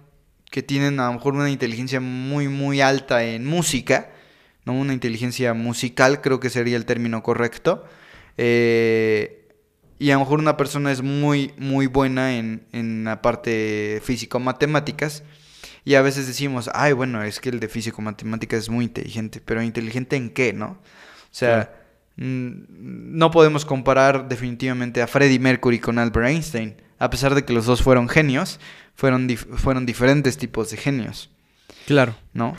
[0.49, 4.09] que tienen a lo mejor una inteligencia muy, muy alta en música,
[4.65, 4.73] ¿no?
[4.73, 7.85] Una inteligencia musical, creo que sería el término correcto.
[8.37, 9.35] Eh,
[10.01, 15.23] Y a lo mejor una persona es muy, muy buena en, en la parte físico-matemáticas.
[15.83, 19.41] Y a veces decimos, ay, bueno, es que el de físico-matemáticas es muy inteligente.
[19.43, 20.67] Pero ¿inteligente en qué, no?
[20.67, 20.79] O
[21.31, 21.73] sea,
[22.15, 26.75] no podemos comparar definitivamente a Freddie Mercury con Albert Einstein.
[26.97, 28.59] A pesar de que los dos fueron genios,
[28.99, 31.29] fueron, fueron diferentes tipos de genios.
[31.87, 32.15] Claro.
[32.33, 32.57] ¿No?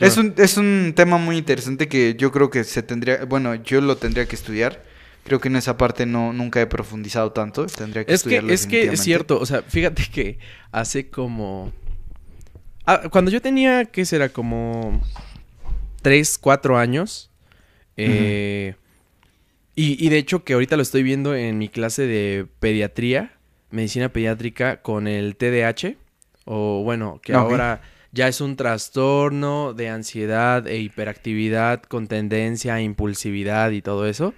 [0.00, 3.80] Es, un, es un tema muy interesante que yo creo que se tendría, bueno, yo
[3.80, 4.82] lo tendría que estudiar.
[5.22, 7.66] Creo que en esa parte no nunca he profundizado tanto.
[7.66, 10.38] Tendría que es que es que es cierto, o sea, fíjate que
[10.72, 11.72] hace como
[12.84, 15.00] ah, cuando yo tenía qué será como
[16.02, 17.30] tres, cuatro años
[17.96, 18.74] eh,
[19.76, 23.35] y, y de hecho que ahorita lo estoy viendo en mi clase de pediatría,
[23.76, 25.96] medicina pediátrica con el TDAH
[26.46, 32.80] o bueno, que ahora ya es un trastorno de ansiedad e hiperactividad con tendencia a
[32.80, 34.32] impulsividad y todo eso.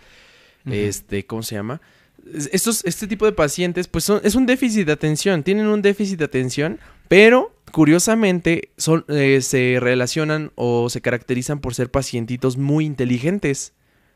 [0.67, 1.81] Este, ¿cómo se llama?
[2.53, 6.19] Estos, este tipo de pacientes, pues son, es un déficit de atención, tienen un déficit
[6.19, 12.85] de atención, pero curiosamente son, eh, se relacionan o se caracterizan por ser pacientitos muy
[12.85, 13.73] inteligentes,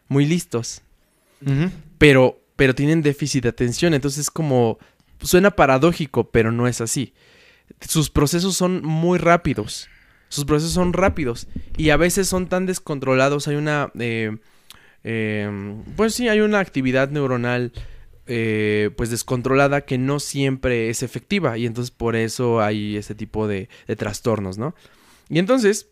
[0.08, 0.82] muy listos.
[1.98, 4.78] Pero, pero tienen déficit de atención, entonces como
[5.22, 7.14] suena paradójico, pero no es así
[7.80, 9.88] sus procesos son muy rápidos.
[10.28, 13.48] Sus procesos son rápidos y a veces son tan descontrolados.
[13.48, 14.36] Hay una, eh,
[15.04, 17.72] em, pues sí, hay una actividad neuronal
[18.26, 23.46] eh, pues descontrolada que no siempre es efectiva y entonces por eso hay este tipo
[23.48, 24.74] de, de trastornos, ¿no?
[25.28, 25.88] Y entonces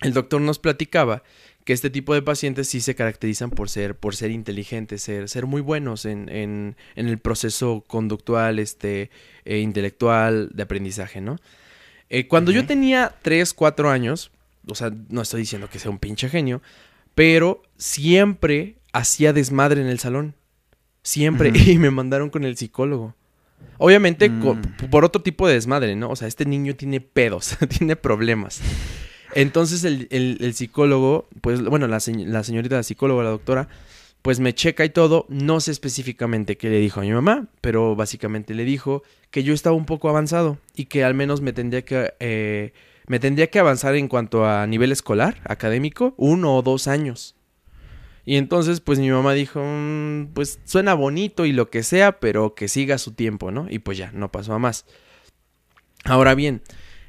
[0.00, 1.22] el doctor nos platicaba
[1.64, 5.46] que este tipo de pacientes sí se caracterizan por ser, por ser inteligentes, ser, ser
[5.46, 9.10] muy buenos en, en, en el proceso conductual, este,
[9.44, 11.38] e intelectual, de aprendizaje, ¿no?
[12.08, 14.32] Eh, cuando yo tenía 3, 4 años,
[14.66, 16.60] o sea, no estoy diciendo que sea un pinche genio,
[17.14, 20.34] pero siempre hacía desmadre en el salón.
[21.02, 21.52] Siempre.
[21.66, 23.14] Y me mandaron con el psicólogo.
[23.78, 24.90] Obviamente mm.
[24.90, 26.10] por otro tipo de desmadre, ¿no?
[26.10, 28.60] O sea, este niño tiene pedos, tiene problemas.
[29.34, 33.68] Entonces el, psicólogo, pues bueno, la, la señorita la psicóloga, la doctora,
[34.22, 35.26] pues me checa y todo.
[35.28, 39.52] No sé específicamente qué le dijo a mi mamá, pero básicamente le dijo que yo
[39.52, 42.72] estaba un poco avanzado y que al menos me tendría que, eh,
[43.06, 47.34] me tendría que avanzar en cuanto a nivel escolar, académico, uno o dos años.
[48.24, 52.54] Y entonces, pues mi mamá dijo, mm, pues suena bonito y lo que sea, pero
[52.54, 53.66] que siga su tiempo, ¿no?
[53.68, 54.86] Y pues ya, no pasó a más.
[56.04, 56.62] Ahora bien,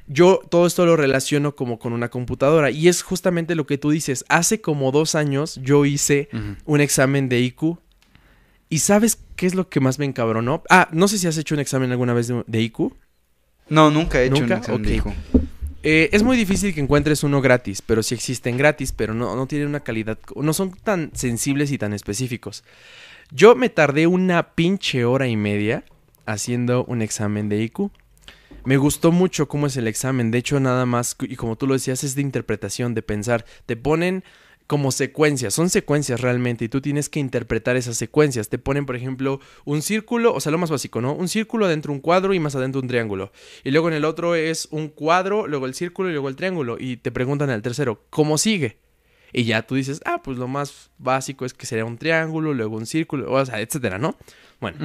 [0.06, 3.90] yo todo esto lo relaciono como con una computadora y es justamente lo que tú
[3.90, 4.24] dices.
[4.28, 6.28] Hace como dos años yo hice
[6.66, 7.78] un examen de IQ
[8.68, 10.62] y ¿sabes qué es lo que más me encabronó?
[10.68, 12.92] Ah, no sé si has hecho un examen alguna vez de, IQ.
[13.68, 15.06] No, nunca he hecho un examen de IQ.
[15.86, 19.46] Eh, es muy difícil que encuentres uno gratis, pero sí existen gratis, pero no, no
[19.46, 22.64] tienen una calidad, no son tan sensibles y tan específicos.
[23.30, 25.84] Yo me tardé una pinche hora y media
[26.26, 27.90] haciendo un examen de IQ.
[28.64, 30.30] Me gustó mucho cómo es el examen.
[30.30, 33.44] De hecho, nada más, y como tú lo decías, es de interpretación, de pensar.
[33.66, 34.24] Te ponen
[34.66, 38.48] como secuencias, son secuencias realmente y tú tienes que interpretar esas secuencias.
[38.48, 41.12] Te ponen, por ejemplo, un círculo, o sea, lo más básico, ¿no?
[41.12, 43.30] Un círculo adentro un cuadro y más adentro un triángulo.
[43.62, 46.76] Y luego en el otro es un cuadro, luego el círculo y luego el triángulo.
[46.80, 48.78] Y te preguntan al tercero, ¿cómo sigue?
[49.32, 52.76] Y ya tú dices, ah, pues lo más básico es que sería un triángulo, luego
[52.76, 54.16] un círculo, o sea, etcétera, ¿no?
[54.60, 54.78] Bueno,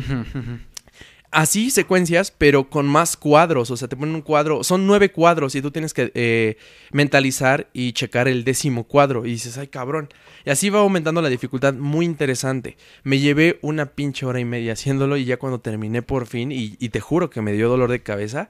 [1.32, 3.72] así secuencias, pero con más cuadros.
[3.72, 6.58] O sea, te ponen un cuadro, son nueve cuadros y tú tienes que eh,
[6.92, 9.26] mentalizar y checar el décimo cuadro.
[9.26, 10.10] Y dices, ay cabrón.
[10.46, 12.78] Y así va aumentando la dificultad, muy interesante.
[13.04, 16.70] Me llevé una pinche hora y media haciéndolo y ya cuando terminé por fin, y,
[16.90, 18.50] te juro que me dio dolor de cabeza,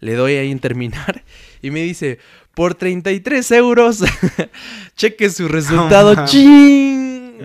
[0.00, 1.22] le doy ahí en terminar
[1.62, 2.18] y me dice,
[2.54, 4.04] por 33 euros,
[4.96, 6.26] cheque su resultado.
[6.26, 7.38] ¡Ching!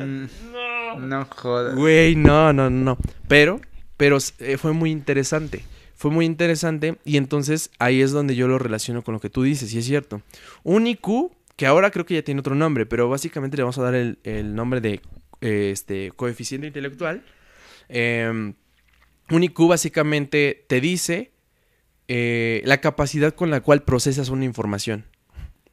[0.51, 1.75] No, no jodas.
[1.75, 2.97] Güey, no, no, no.
[3.27, 3.61] Pero
[3.97, 5.63] pero eh, fue muy interesante.
[5.95, 9.43] Fue muy interesante y entonces ahí es donde yo lo relaciono con lo que tú
[9.43, 10.21] dices, y es cierto.
[10.63, 13.83] Un IQ, que ahora creo que ya tiene otro nombre, pero básicamente le vamos a
[13.83, 15.01] dar el, nombre de
[15.41, 17.23] eh, este, coeficiente intelectual.
[17.87, 18.55] Em,
[19.29, 21.31] un IQ básicamente te dice
[22.07, 25.05] eh, la capacidad con la cual procesas una información.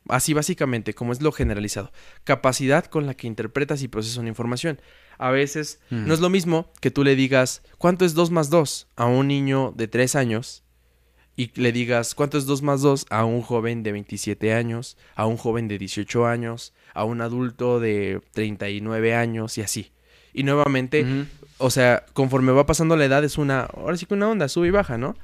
[0.08, 1.92] Así básicamente, como es lo generalizado.
[2.24, 4.80] Capacidad con la que interpretas y procesas una información
[5.22, 6.06] a veces mm.
[6.06, 8.88] no es lo mismo que tú le digas, ¿cuánto es 2 más 2?
[8.96, 10.64] a un niño de 3 años
[11.36, 13.06] y le digas, ¿cuánto es 2 más 2?
[13.08, 17.78] a un joven de 27 años, a un joven de 18 años, a un adulto
[17.78, 19.92] de 39 años y así.
[20.34, 21.06] Y nuevamente,
[21.58, 24.68] o sea, conforme va pasando la edad es una, ahora sí que una onda, sube
[24.68, 25.16] y baja, ¿no?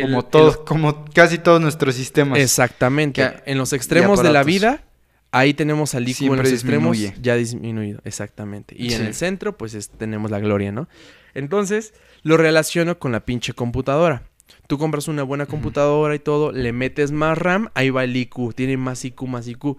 [0.00, 2.38] como todos, como casi todos nuestros sistemas.
[2.38, 3.34] Exactamente.
[3.46, 4.84] en los extremos de la vida
[5.32, 7.22] Ahí tenemos al IQ en los extremos disminuye.
[7.22, 8.74] ya disminuido, exactamente.
[8.78, 10.88] Y en el centro, pues es- tenemos la gloria, ¿no?
[11.34, 14.24] Entonces, lo relaciono con la pinche computadora.
[14.66, 18.52] Tú compras una buena computadora y todo, le metes más RAM, ahí va el IQ,
[18.54, 19.78] tiene más IQ, más IQ.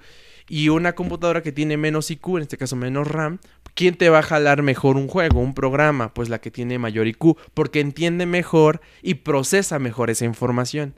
[0.49, 3.39] Y una computadora que tiene menos IQ, en este caso menos RAM,
[3.76, 6.14] ¿quién te va a jalar mejor un juego, un programa?
[6.14, 10.95] Pues la que tiene mayor IQ, porque entiende mejor y procesa mejor esa información.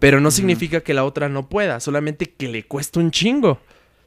[0.00, 3.60] Pero no significa que la otra no pueda, solamente que le cuesta un chingo,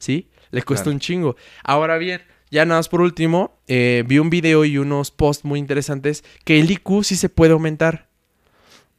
[0.06, 0.30] ¿sí?
[0.51, 0.95] Le cuesta Claro.
[0.95, 1.36] un chingo.
[1.64, 5.60] Ahora bien, ya nada más por último, eh, vi un video y unos posts muy
[5.60, 8.08] interesantes que el IQ sí se puede aumentar.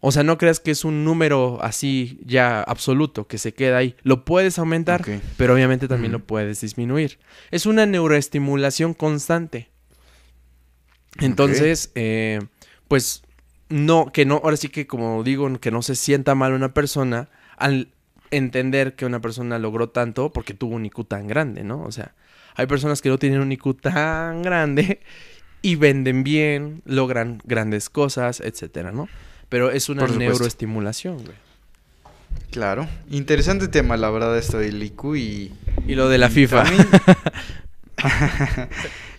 [0.01, 3.97] O sea, no creas que es un número así ya absoluto que se queda ahí.
[4.03, 5.05] Lo puedes aumentar,
[5.37, 7.19] pero obviamente también lo puedes disminuir.
[7.51, 9.71] Es una neuroestimulación constante.
[11.21, 12.41] Entonces, eh,
[12.89, 13.23] pues
[13.69, 17.29] no, que no, ahora sí que como digo, que no se sienta mal una persona
[17.57, 17.89] al
[18.31, 21.83] entender que una persona logró tanto porque tuvo un IQ tan grande, ¿no?
[21.83, 22.15] O sea,
[22.55, 25.01] hay personas que no tienen un IQ tan grande
[25.63, 29.09] y venden bien, logran grandes cosas, etcétera, ¿no?
[29.49, 31.37] Pero es una neuroestimulación, güey.
[32.51, 32.89] Claro.
[33.11, 35.53] Interesante tema, la verdad, esto del IQ y...
[35.87, 36.65] Y lo de la y FIFA.
[36.65, 36.87] también-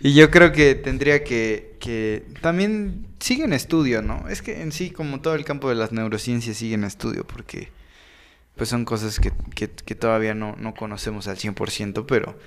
[0.01, 2.25] y yo creo que tendría que, que...
[2.41, 4.27] También sigue en estudio, ¿no?
[4.29, 7.69] Es que en sí, como todo el campo de las neurociencias sigue en estudio, porque
[8.57, 12.37] pues son cosas que, que, que todavía no, no conocemos al 100%, pero...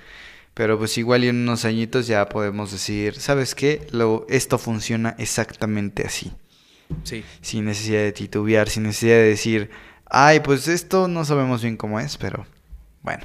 [0.53, 3.87] Pero pues igual y en unos añitos ya podemos decir, ¿sabes qué?
[3.91, 6.33] Lo, esto funciona exactamente así.
[7.03, 7.23] Sí.
[7.41, 9.69] sin necesidad de titubear, sin necesidad de decir,
[10.05, 12.45] ay, pues esto no sabemos bien cómo es, pero
[13.01, 13.23] bueno,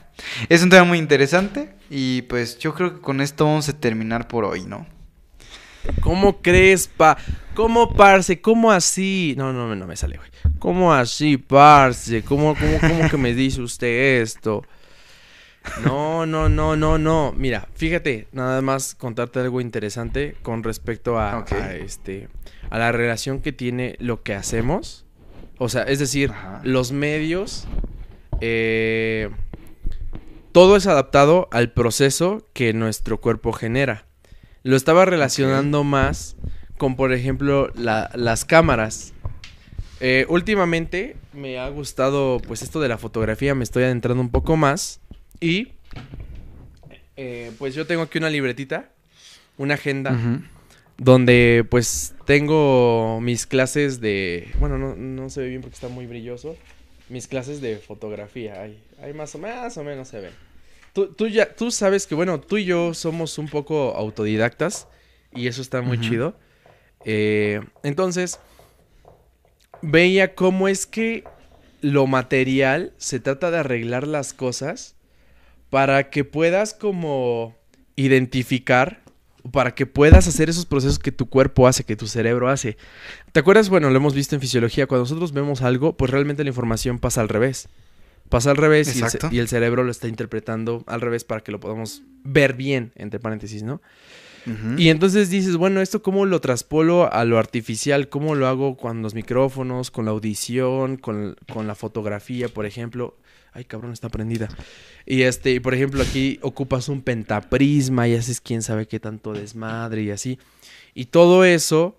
[0.48, 4.28] es un tema muy interesante y pues yo creo que con esto vamos a terminar
[4.28, 4.86] por hoy, ¿no?
[6.00, 7.16] ¿Cómo crees, pa?
[7.54, 8.40] ¿Cómo, parce?
[8.40, 9.34] ¿Cómo así?
[9.36, 10.28] No, no, no me sale, güey.
[10.58, 12.22] ¿Cómo así, parce?
[12.22, 14.62] ¿Cómo, cómo, cómo que me dice usted esto?
[15.84, 17.32] No, no, no, no, no.
[17.36, 21.44] Mira, fíjate, nada más contarte algo interesante con respecto a,
[21.80, 22.28] este
[22.70, 25.04] a la relación que tiene lo que hacemos.
[25.58, 26.60] O sea, es decir, Ajá.
[26.62, 27.66] los medios.
[28.40, 29.30] eh,
[30.52, 34.05] todo es adaptado al proceso que nuestro cuerpo genera.
[34.66, 36.34] Lo estaba relacionando más
[36.76, 39.12] con, por ejemplo, la- las cámaras.
[40.00, 44.56] Eh, últimamente me ha gustado, pues, esto de la fotografía, me estoy adentrando un poco
[44.56, 44.98] más.
[45.40, 45.68] Y,
[47.16, 48.90] eh, pues, yo tengo aquí una libretita,
[49.56, 50.18] una agenda,
[50.98, 54.50] donde, pues, tengo mis clases de...
[54.58, 56.56] Bueno, no, no se ve bien porque está muy brilloso.
[57.08, 60.32] Mis clases de fotografía, ahí, ahí más, o, más o menos se ven.
[60.96, 64.88] Tú, tú ya, tú sabes que, bueno, tú y yo somos un poco autodidactas
[65.30, 66.38] y eso está muy chido.
[67.04, 68.40] Eh, entonces,
[69.82, 71.24] veía cómo es que
[71.82, 74.96] lo material se trata de arreglar las cosas
[75.68, 77.54] para que puedas como
[77.96, 79.02] identificar,
[79.52, 82.78] para que puedas hacer esos procesos que tu cuerpo hace, que tu cerebro hace.
[83.32, 83.68] ¿Te acuerdas?
[83.68, 87.20] Bueno, lo hemos visto en fisiología, cuando nosotros vemos algo, pues realmente la información pasa
[87.20, 87.68] al revés.
[88.28, 91.60] Pasa al revés y el, y cerebro lo está interpretando al revés para que lo
[91.60, 93.80] podamos ver bien, entre paréntesis, ¿no?
[94.76, 98.08] Y entonces dices, bueno, ¿esto cómo lo traspolo a lo artificial?
[98.08, 103.16] ¿Cómo lo hago con los micrófonos, con la audición, con, con la fotografía, por ejemplo?
[103.52, 104.48] Ay, cabrón, está prendida.
[105.04, 109.32] Y este, y por ejemplo, aquí ocupas un pentaprisma y haces quién sabe qué tanto
[109.32, 110.38] desmadre y así.
[110.94, 111.98] Y todo eso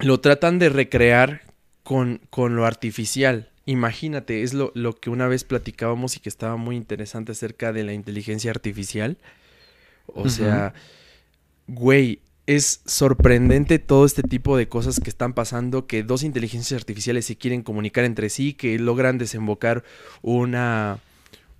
[0.00, 1.42] lo tratan de recrear
[1.84, 3.50] con, con lo artificial.
[3.70, 7.84] Imagínate, es lo, lo que una vez platicábamos y que estaba muy interesante acerca de
[7.84, 9.16] la inteligencia artificial.
[10.08, 10.74] O sea,
[11.68, 12.18] güey,
[12.48, 17.36] es sorprendente todo este tipo de cosas que están pasando, que dos inteligencias artificiales se
[17.36, 19.84] quieren comunicar entre sí, que logran desembocar
[20.20, 20.98] una,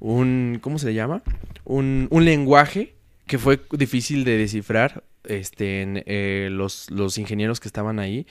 [0.00, 1.22] un, ¿cómo se le llama?
[1.64, 2.96] Un, un lenguaje
[3.30, 8.26] que fue difícil de descifrar, este, en, eh, los, los ingenieros que estaban ahí.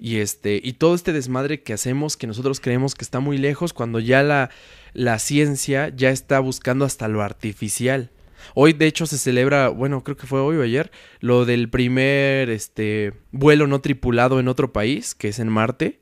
[0.00, 3.72] Y este, y todo este desmadre que hacemos, que nosotros creemos que está muy lejos,
[3.72, 4.50] cuando ya la,
[4.92, 8.10] la ciencia ya está buscando hasta lo artificial.
[8.56, 10.90] Hoy, de hecho, se celebra, bueno, creo que fue hoy o ayer,
[11.20, 16.00] lo del primer este, vuelo no tripulado en otro país, que es en Marte.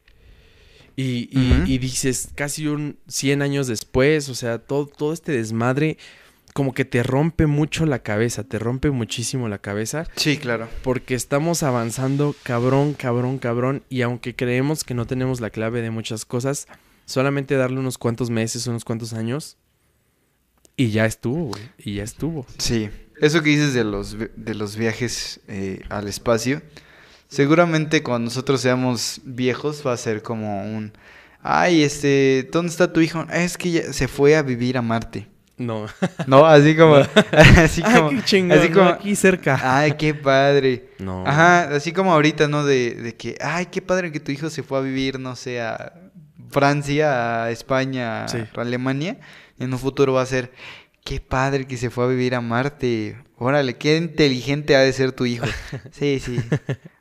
[0.97, 1.29] Y,
[1.67, 5.99] y- dices, casi un 100 años después, o sea, todo, todo este desmadre
[6.59, 10.67] como que te rompe mucho la cabeza, te rompe muchísimo la cabeza, Sí, claro.
[10.83, 15.93] porque estamos avanzando cabrón, cabrón, cabrón, y aunque creemos que no tenemos la clave de
[15.93, 16.67] muchas cosas,
[17.05, 19.57] solamente darle unos cuantos meses, unos cuantos años,
[20.77, 22.45] y ya estuvo, güey, y ya estuvo.
[22.59, 22.91] Sí,
[23.21, 26.61] eso que dices de los, de los viajes eh, al espacio,
[27.29, 30.93] seguramente cuando nosotros seamos viejos va a ser como un,
[31.41, 33.25] ay, este, ¿dónde está tu hijo?
[33.29, 35.29] "Ah, Es que ya se fue a vivir a Marte.
[35.59, 35.87] No.
[36.27, 36.95] No, así como.
[37.57, 38.11] así Ah, como.
[38.11, 38.75] qué chingón, así ¿no?
[38.77, 38.89] como.
[38.91, 39.59] aquí cerca.
[39.63, 40.91] Ay, qué padre.
[40.99, 41.25] No.
[41.27, 42.65] Ajá, así como ahorita, ¿no?
[42.65, 45.61] De, de que, ay, qué padre que tu hijo se fue a vivir, no sé,
[45.61, 45.93] a
[46.51, 48.39] Francia, a España, Sí.
[48.57, 49.19] a Alemania.
[49.59, 50.53] En un futuro va a ser,
[51.05, 53.17] qué padre que se fue a vivir a Marte.
[53.37, 55.47] Órale, qué inteligente ha de ser tu hijo.
[55.93, 56.39] Sí, sí.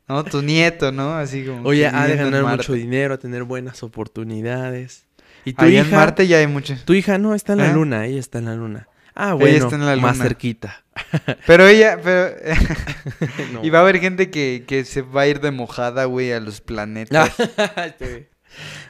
[0.08, 1.16] No, tu nieto, ¿no?
[1.18, 1.68] Así como.
[1.68, 5.05] Oye, ha de ganar mucho dinero, a tener buenas oportunidades.
[5.48, 6.84] Y tu Allá en hija, Marte ya hay muchos.
[6.84, 7.74] tu hija no está en la ¿Eh?
[7.74, 8.88] luna, ella está en la luna.
[9.16, 10.28] Ah, bueno, está en la más luna.
[10.30, 10.84] cerquita.
[11.48, 12.36] Pero ella, pero.
[13.54, 13.64] No.
[13.64, 16.39] y va a haber gente que, que se va a ir de mojada, güey, a
[16.39, 17.32] los planetas.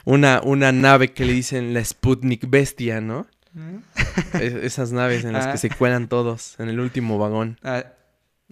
[0.04, 3.26] Una, una nave que le dicen la Sputnik Bestia, ¿no?
[4.34, 5.52] Es- esas naves en las Ah.
[5.52, 7.58] que se cuelan todos en el último vagón.
[7.62, 7.84] Ah,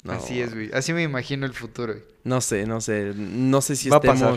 [0.05, 0.71] No, Así es, güey.
[0.73, 2.05] Así me imagino el futuro, güey.
[2.25, 3.13] No sé, no sé.
[3.17, 4.37] No sé si Va a pasar.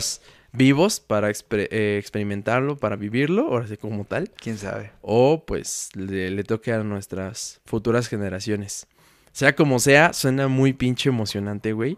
[0.51, 4.31] Vivos para exper- eh, experimentarlo, para vivirlo, ahora sí como tal.
[4.31, 4.91] ¿Quién sabe?
[5.01, 8.87] O pues le, le toque a nuestras futuras generaciones.
[9.31, 11.97] Sea como sea, suena muy pinche emocionante, güey.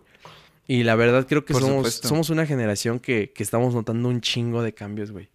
[0.67, 2.07] Y la verdad creo que Por somos, supuesto.
[2.07, 5.29] somos una generación que, que estamos notando un chingo de cambios, güey.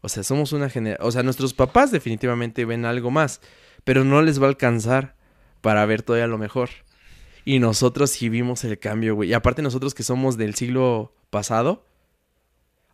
[0.00, 1.06] O sea, somos una generación...
[1.08, 3.40] O sea, nuestros papás definitivamente ven algo más,
[3.84, 5.14] pero no les va a alcanzar
[5.60, 6.68] para ver todavía lo mejor.
[7.46, 9.30] Y nosotros sí vimos el cambio, güey.
[9.30, 11.86] Y aparte nosotros que somos del siglo pasado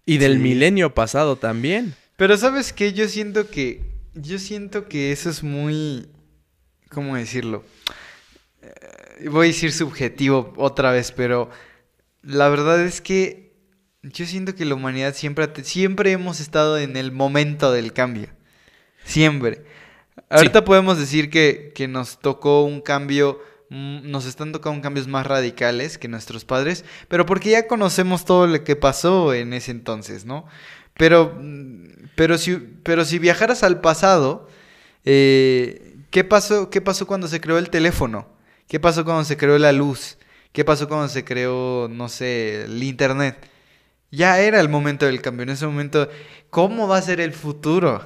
[0.07, 0.39] y del Sí.
[0.39, 1.95] milenio pasado también.
[2.17, 2.93] Pero ¿sabes qué?
[2.93, 3.83] Yo siento que...
[4.15, 6.07] Yo siento que eso es muy...
[6.91, 7.65] ¿Cómo decirlo?
[8.63, 11.51] Eh, voy a decir subjetivo otra vez, pero...
[12.23, 13.51] La verdad es que...
[14.03, 18.29] Yo siento que la humanidad siempre, siempre hemos estado en el momento del cambio.
[19.05, 19.65] Siempre.
[20.31, 23.41] Ahorita podemos decir que, que nos tocó un cambio,
[23.71, 28.65] nos están tocando cambios más radicales que nuestros padres, pero porque ya conocemos todo lo
[28.65, 30.45] que pasó en ese entonces, ¿no?
[30.95, 34.49] Pero, mm, pero, si, pero si viajaras al pasado,
[35.05, 38.29] eh, ¿qué, pasó, ¿qué pasó cuando se creó el teléfono?
[38.67, 40.19] ¿Qué pasó cuando se creó la luz?
[40.53, 43.37] ¿Qué pasó cuando se creó, no sé, el internet?
[44.11, 45.45] Ya era el momento del cambio.
[45.45, 46.09] En ese momento,
[46.51, 48.03] ¿cómo va a ser el futuro?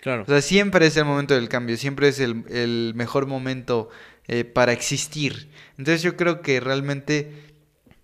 [0.00, 0.22] Claro.
[0.22, 3.88] O sea, siempre es el momento del cambio, siempre es el, el mejor momento
[4.28, 5.48] eh, para existir.
[5.78, 7.32] Entonces yo creo que realmente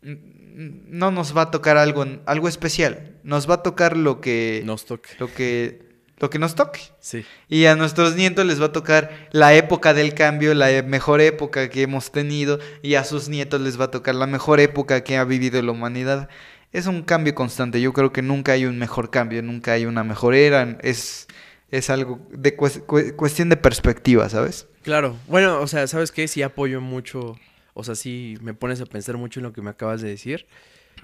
[0.04, 3.16] no nos va a tocar algo, algo especial.
[3.24, 5.10] Nos va a tocar lo que, Nos toca.
[5.18, 5.80] lo que,
[6.18, 6.80] lo que nos toque.
[7.00, 7.24] Sí.
[7.48, 11.20] Y a nuestros nietos les va a tocar la época del cambio, la e- mejor
[11.20, 15.02] época que hemos tenido, y a sus nietos les va a tocar la mejor época
[15.04, 16.28] que ha vivido la humanidad.
[16.72, 17.80] Es un cambio constante.
[17.80, 20.78] Yo creo que nunca hay un mejor cambio, nunca hay una mejor era.
[20.82, 21.28] Es,
[21.70, 24.66] es algo de cues- cue- cuestión de perspectiva, ¿sabes?
[24.83, 25.16] Claro.
[25.28, 26.28] Bueno, o sea, ¿sabes qué?
[26.28, 27.37] Sí apoyo mucho.
[27.74, 30.47] O sea, sí me pones a pensar mucho en lo que me acabas de decir.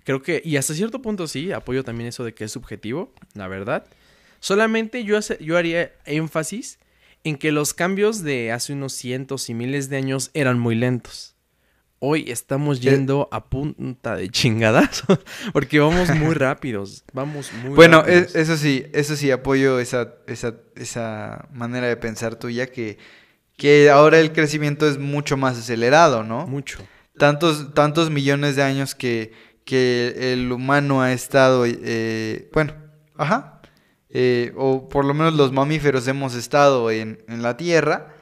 [0.05, 3.49] Creo que, y hasta cierto punto sí, apoyo también eso de que es subjetivo, la
[3.49, 3.87] verdad.
[4.41, 6.79] Solamente yo, hace- yo haría énfasis
[7.25, 11.35] en que los cambios de hace unos cientos y miles de años eran muy lentos.
[12.01, 15.03] Hoy estamos yendo a punta de chingadas
[15.53, 18.37] porque vamos muy rápidos, vamos muy Bueno, rápidos.
[18.37, 22.99] e- eso sí, eso sí, apoyo esa, esa, esa manera de pensar tuya, que,
[23.59, 26.47] que ahora el crecimiento es mucho más acelerado, ¿no?
[26.47, 26.79] mucho.
[27.19, 29.33] tantos, tantos millones de años que,
[29.67, 32.73] que el humano ha estado, eh, bueno,
[33.17, 33.61] ajá,
[34.11, 38.15] eh, o por lo menos los mamíferos hemos estado en, en la Tierra.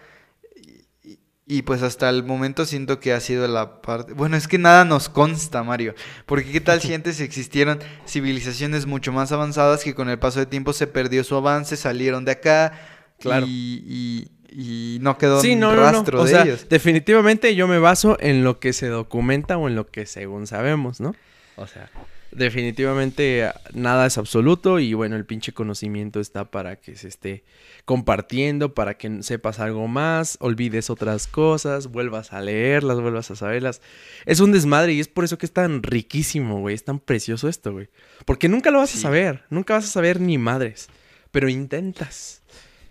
[1.04, 4.14] Y, y pues hasta el momento siento que ha sido la parte...
[4.14, 5.94] Bueno, es que nada nos consta, Mario.
[6.24, 10.48] Porque qué tal si antes existieron civilizaciones mucho más avanzadas que con el paso del
[10.48, 12.72] tiempo se perdió su avance, salieron de acá
[13.18, 13.46] Claro.
[13.48, 15.92] y, y- y no quedó Sí, no, no, no.
[15.92, 16.66] rastro O de sea, ellos.
[16.70, 20.98] definitivamente yo me baso en lo que se documenta o en lo que según sabemos,
[20.98, 21.14] ¿no?
[21.56, 21.90] O sea,
[22.32, 27.44] definitivamente nada es absoluto y bueno, el pinche conocimiento está para que se esté
[27.84, 33.80] compartiendo, para que sepas algo más, olvides otras cosas, vuelvas a leerlas, vuelvas a saberlas.
[34.24, 37.48] Es un desmadre y es por eso que es tan riquísimo, güey, es tan precioso
[37.48, 37.88] esto, güey.
[38.24, 40.88] Porque nunca lo vas a saber, nunca vas a saber ni madres,
[41.30, 42.40] pero intentas.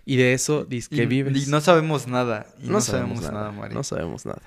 [0.05, 1.47] Y de eso dices que y, vives.
[1.47, 2.47] y no sabemos nada.
[2.61, 3.75] Y no, sabemos, nada, Mario.
[3.75, 4.41] No sabemos nada.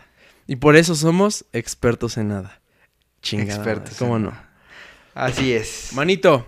[0.47, 2.61] Y por eso somos expertos en nada.
[3.23, 3.57] Chingada.
[3.57, 4.31] Expertos ¿Cómo en no?
[4.31, 4.49] nada.
[5.15, 5.91] Así es.
[5.95, 6.47] Manito,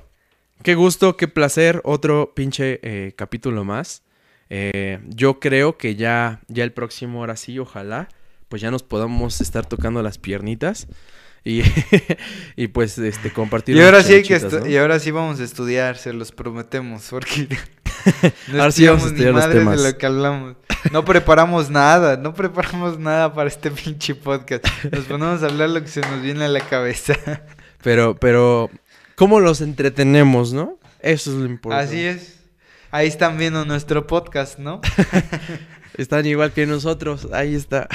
[0.62, 1.80] qué gusto, qué placer.
[1.84, 4.02] Otro pinche eh, capítulo más.
[4.48, 8.08] Eh, yo creo que ya, ya el próximo, ahora sí, ojalá,
[8.48, 10.86] pues ya nos podamos estar tocando las piernitas.
[11.45, 11.62] Y,
[12.57, 13.76] y pues este compartir.
[13.76, 14.66] y ahora sí que ¿no?
[14.66, 17.49] y ahora sí vamos a estudiar, se los prometemos, porque
[18.49, 19.82] no Ahora sí vamos a estudiar los temas.
[19.82, 20.57] de lo que hablamos.
[20.93, 24.64] No preparamos nada, no preparamos nada para este pinche podcast.
[24.91, 27.14] Nos ponemos a hablar lo que se nos viene a la cabeza.
[27.82, 28.70] Pero, pero,
[29.14, 30.78] ¿cómo los entretenemos, no?
[31.01, 31.84] Eso es lo importante.
[31.86, 32.41] Así es.
[32.91, 34.80] Ahí están viendo nuestro podcast, ¿no?
[35.97, 37.28] Están igual que nosotros.
[37.32, 37.88] Ahí está.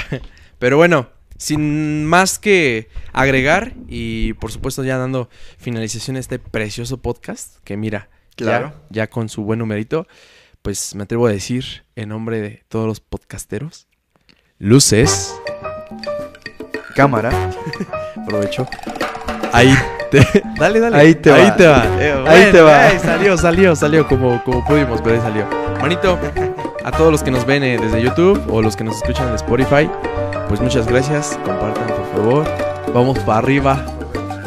[0.58, 5.28] Pero bueno, sin más que agregar y por supuesto ya dando
[5.58, 8.74] finalización a este precioso podcast, que mira, Claro.
[8.90, 10.06] ya, ya con su buen numerito,
[10.62, 13.86] pues me atrevo a decir en nombre de todos los podcasteros,
[14.58, 15.34] luces,
[16.94, 17.52] Cámara.
[18.16, 18.66] aprovecho.
[19.52, 19.74] Ahí
[20.10, 20.42] te...
[20.58, 20.96] Dale, dale.
[20.98, 21.56] Ahí te Ahí va.
[21.56, 21.84] te va.
[21.98, 22.88] Eh, Ahí te va.
[22.92, 25.44] eh, salió, salió, salió como, como pudimos, pero ahí salió.
[25.80, 26.18] Manito,
[26.84, 29.34] a todos los que nos ven eh, desde YouTube o los que nos escuchan en
[29.34, 29.90] Spotify,
[30.48, 31.38] pues muchas gracias.
[31.44, 32.44] Compartan, por favor.
[32.94, 33.84] Vamos para arriba,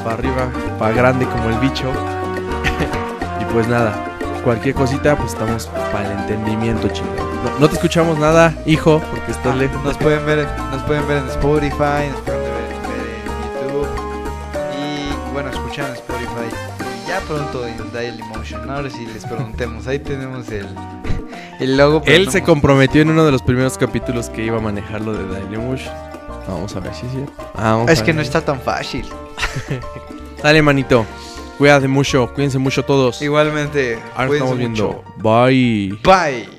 [0.03, 0.49] para arriba,
[0.79, 1.85] para grande como el bicho.
[3.41, 3.93] y pues nada,
[4.43, 7.07] cualquier cosita, pues estamos para el entendimiento, chico.
[7.43, 9.81] No, no te escuchamos nada, hijo, porque estás lejos.
[9.83, 12.38] Nos pueden ver, nos pueden ver en Spotify, nos pueden
[15.81, 16.55] escuchar en Spotify.
[17.07, 18.69] Ya pronto en Dial Emotion.
[18.69, 20.67] Ahora sí les preguntemos, ahí tenemos el,
[21.59, 22.01] el logo.
[22.05, 25.13] Él no- se comprometió en uno de los primeros capítulos que iba a manejar lo
[25.13, 25.85] de Dailymush.
[26.47, 27.33] Vamos a ver si es cierto.
[27.55, 29.05] Ah, Es que no está tan fácil.
[30.43, 31.05] Dale, manito.
[31.57, 33.21] Cuídate mucho, cuídense mucho todos.
[33.21, 34.87] Igualmente, Ahora estamos viendo.
[34.87, 35.03] mucho.
[35.17, 35.99] Bye.
[36.03, 36.58] Bye.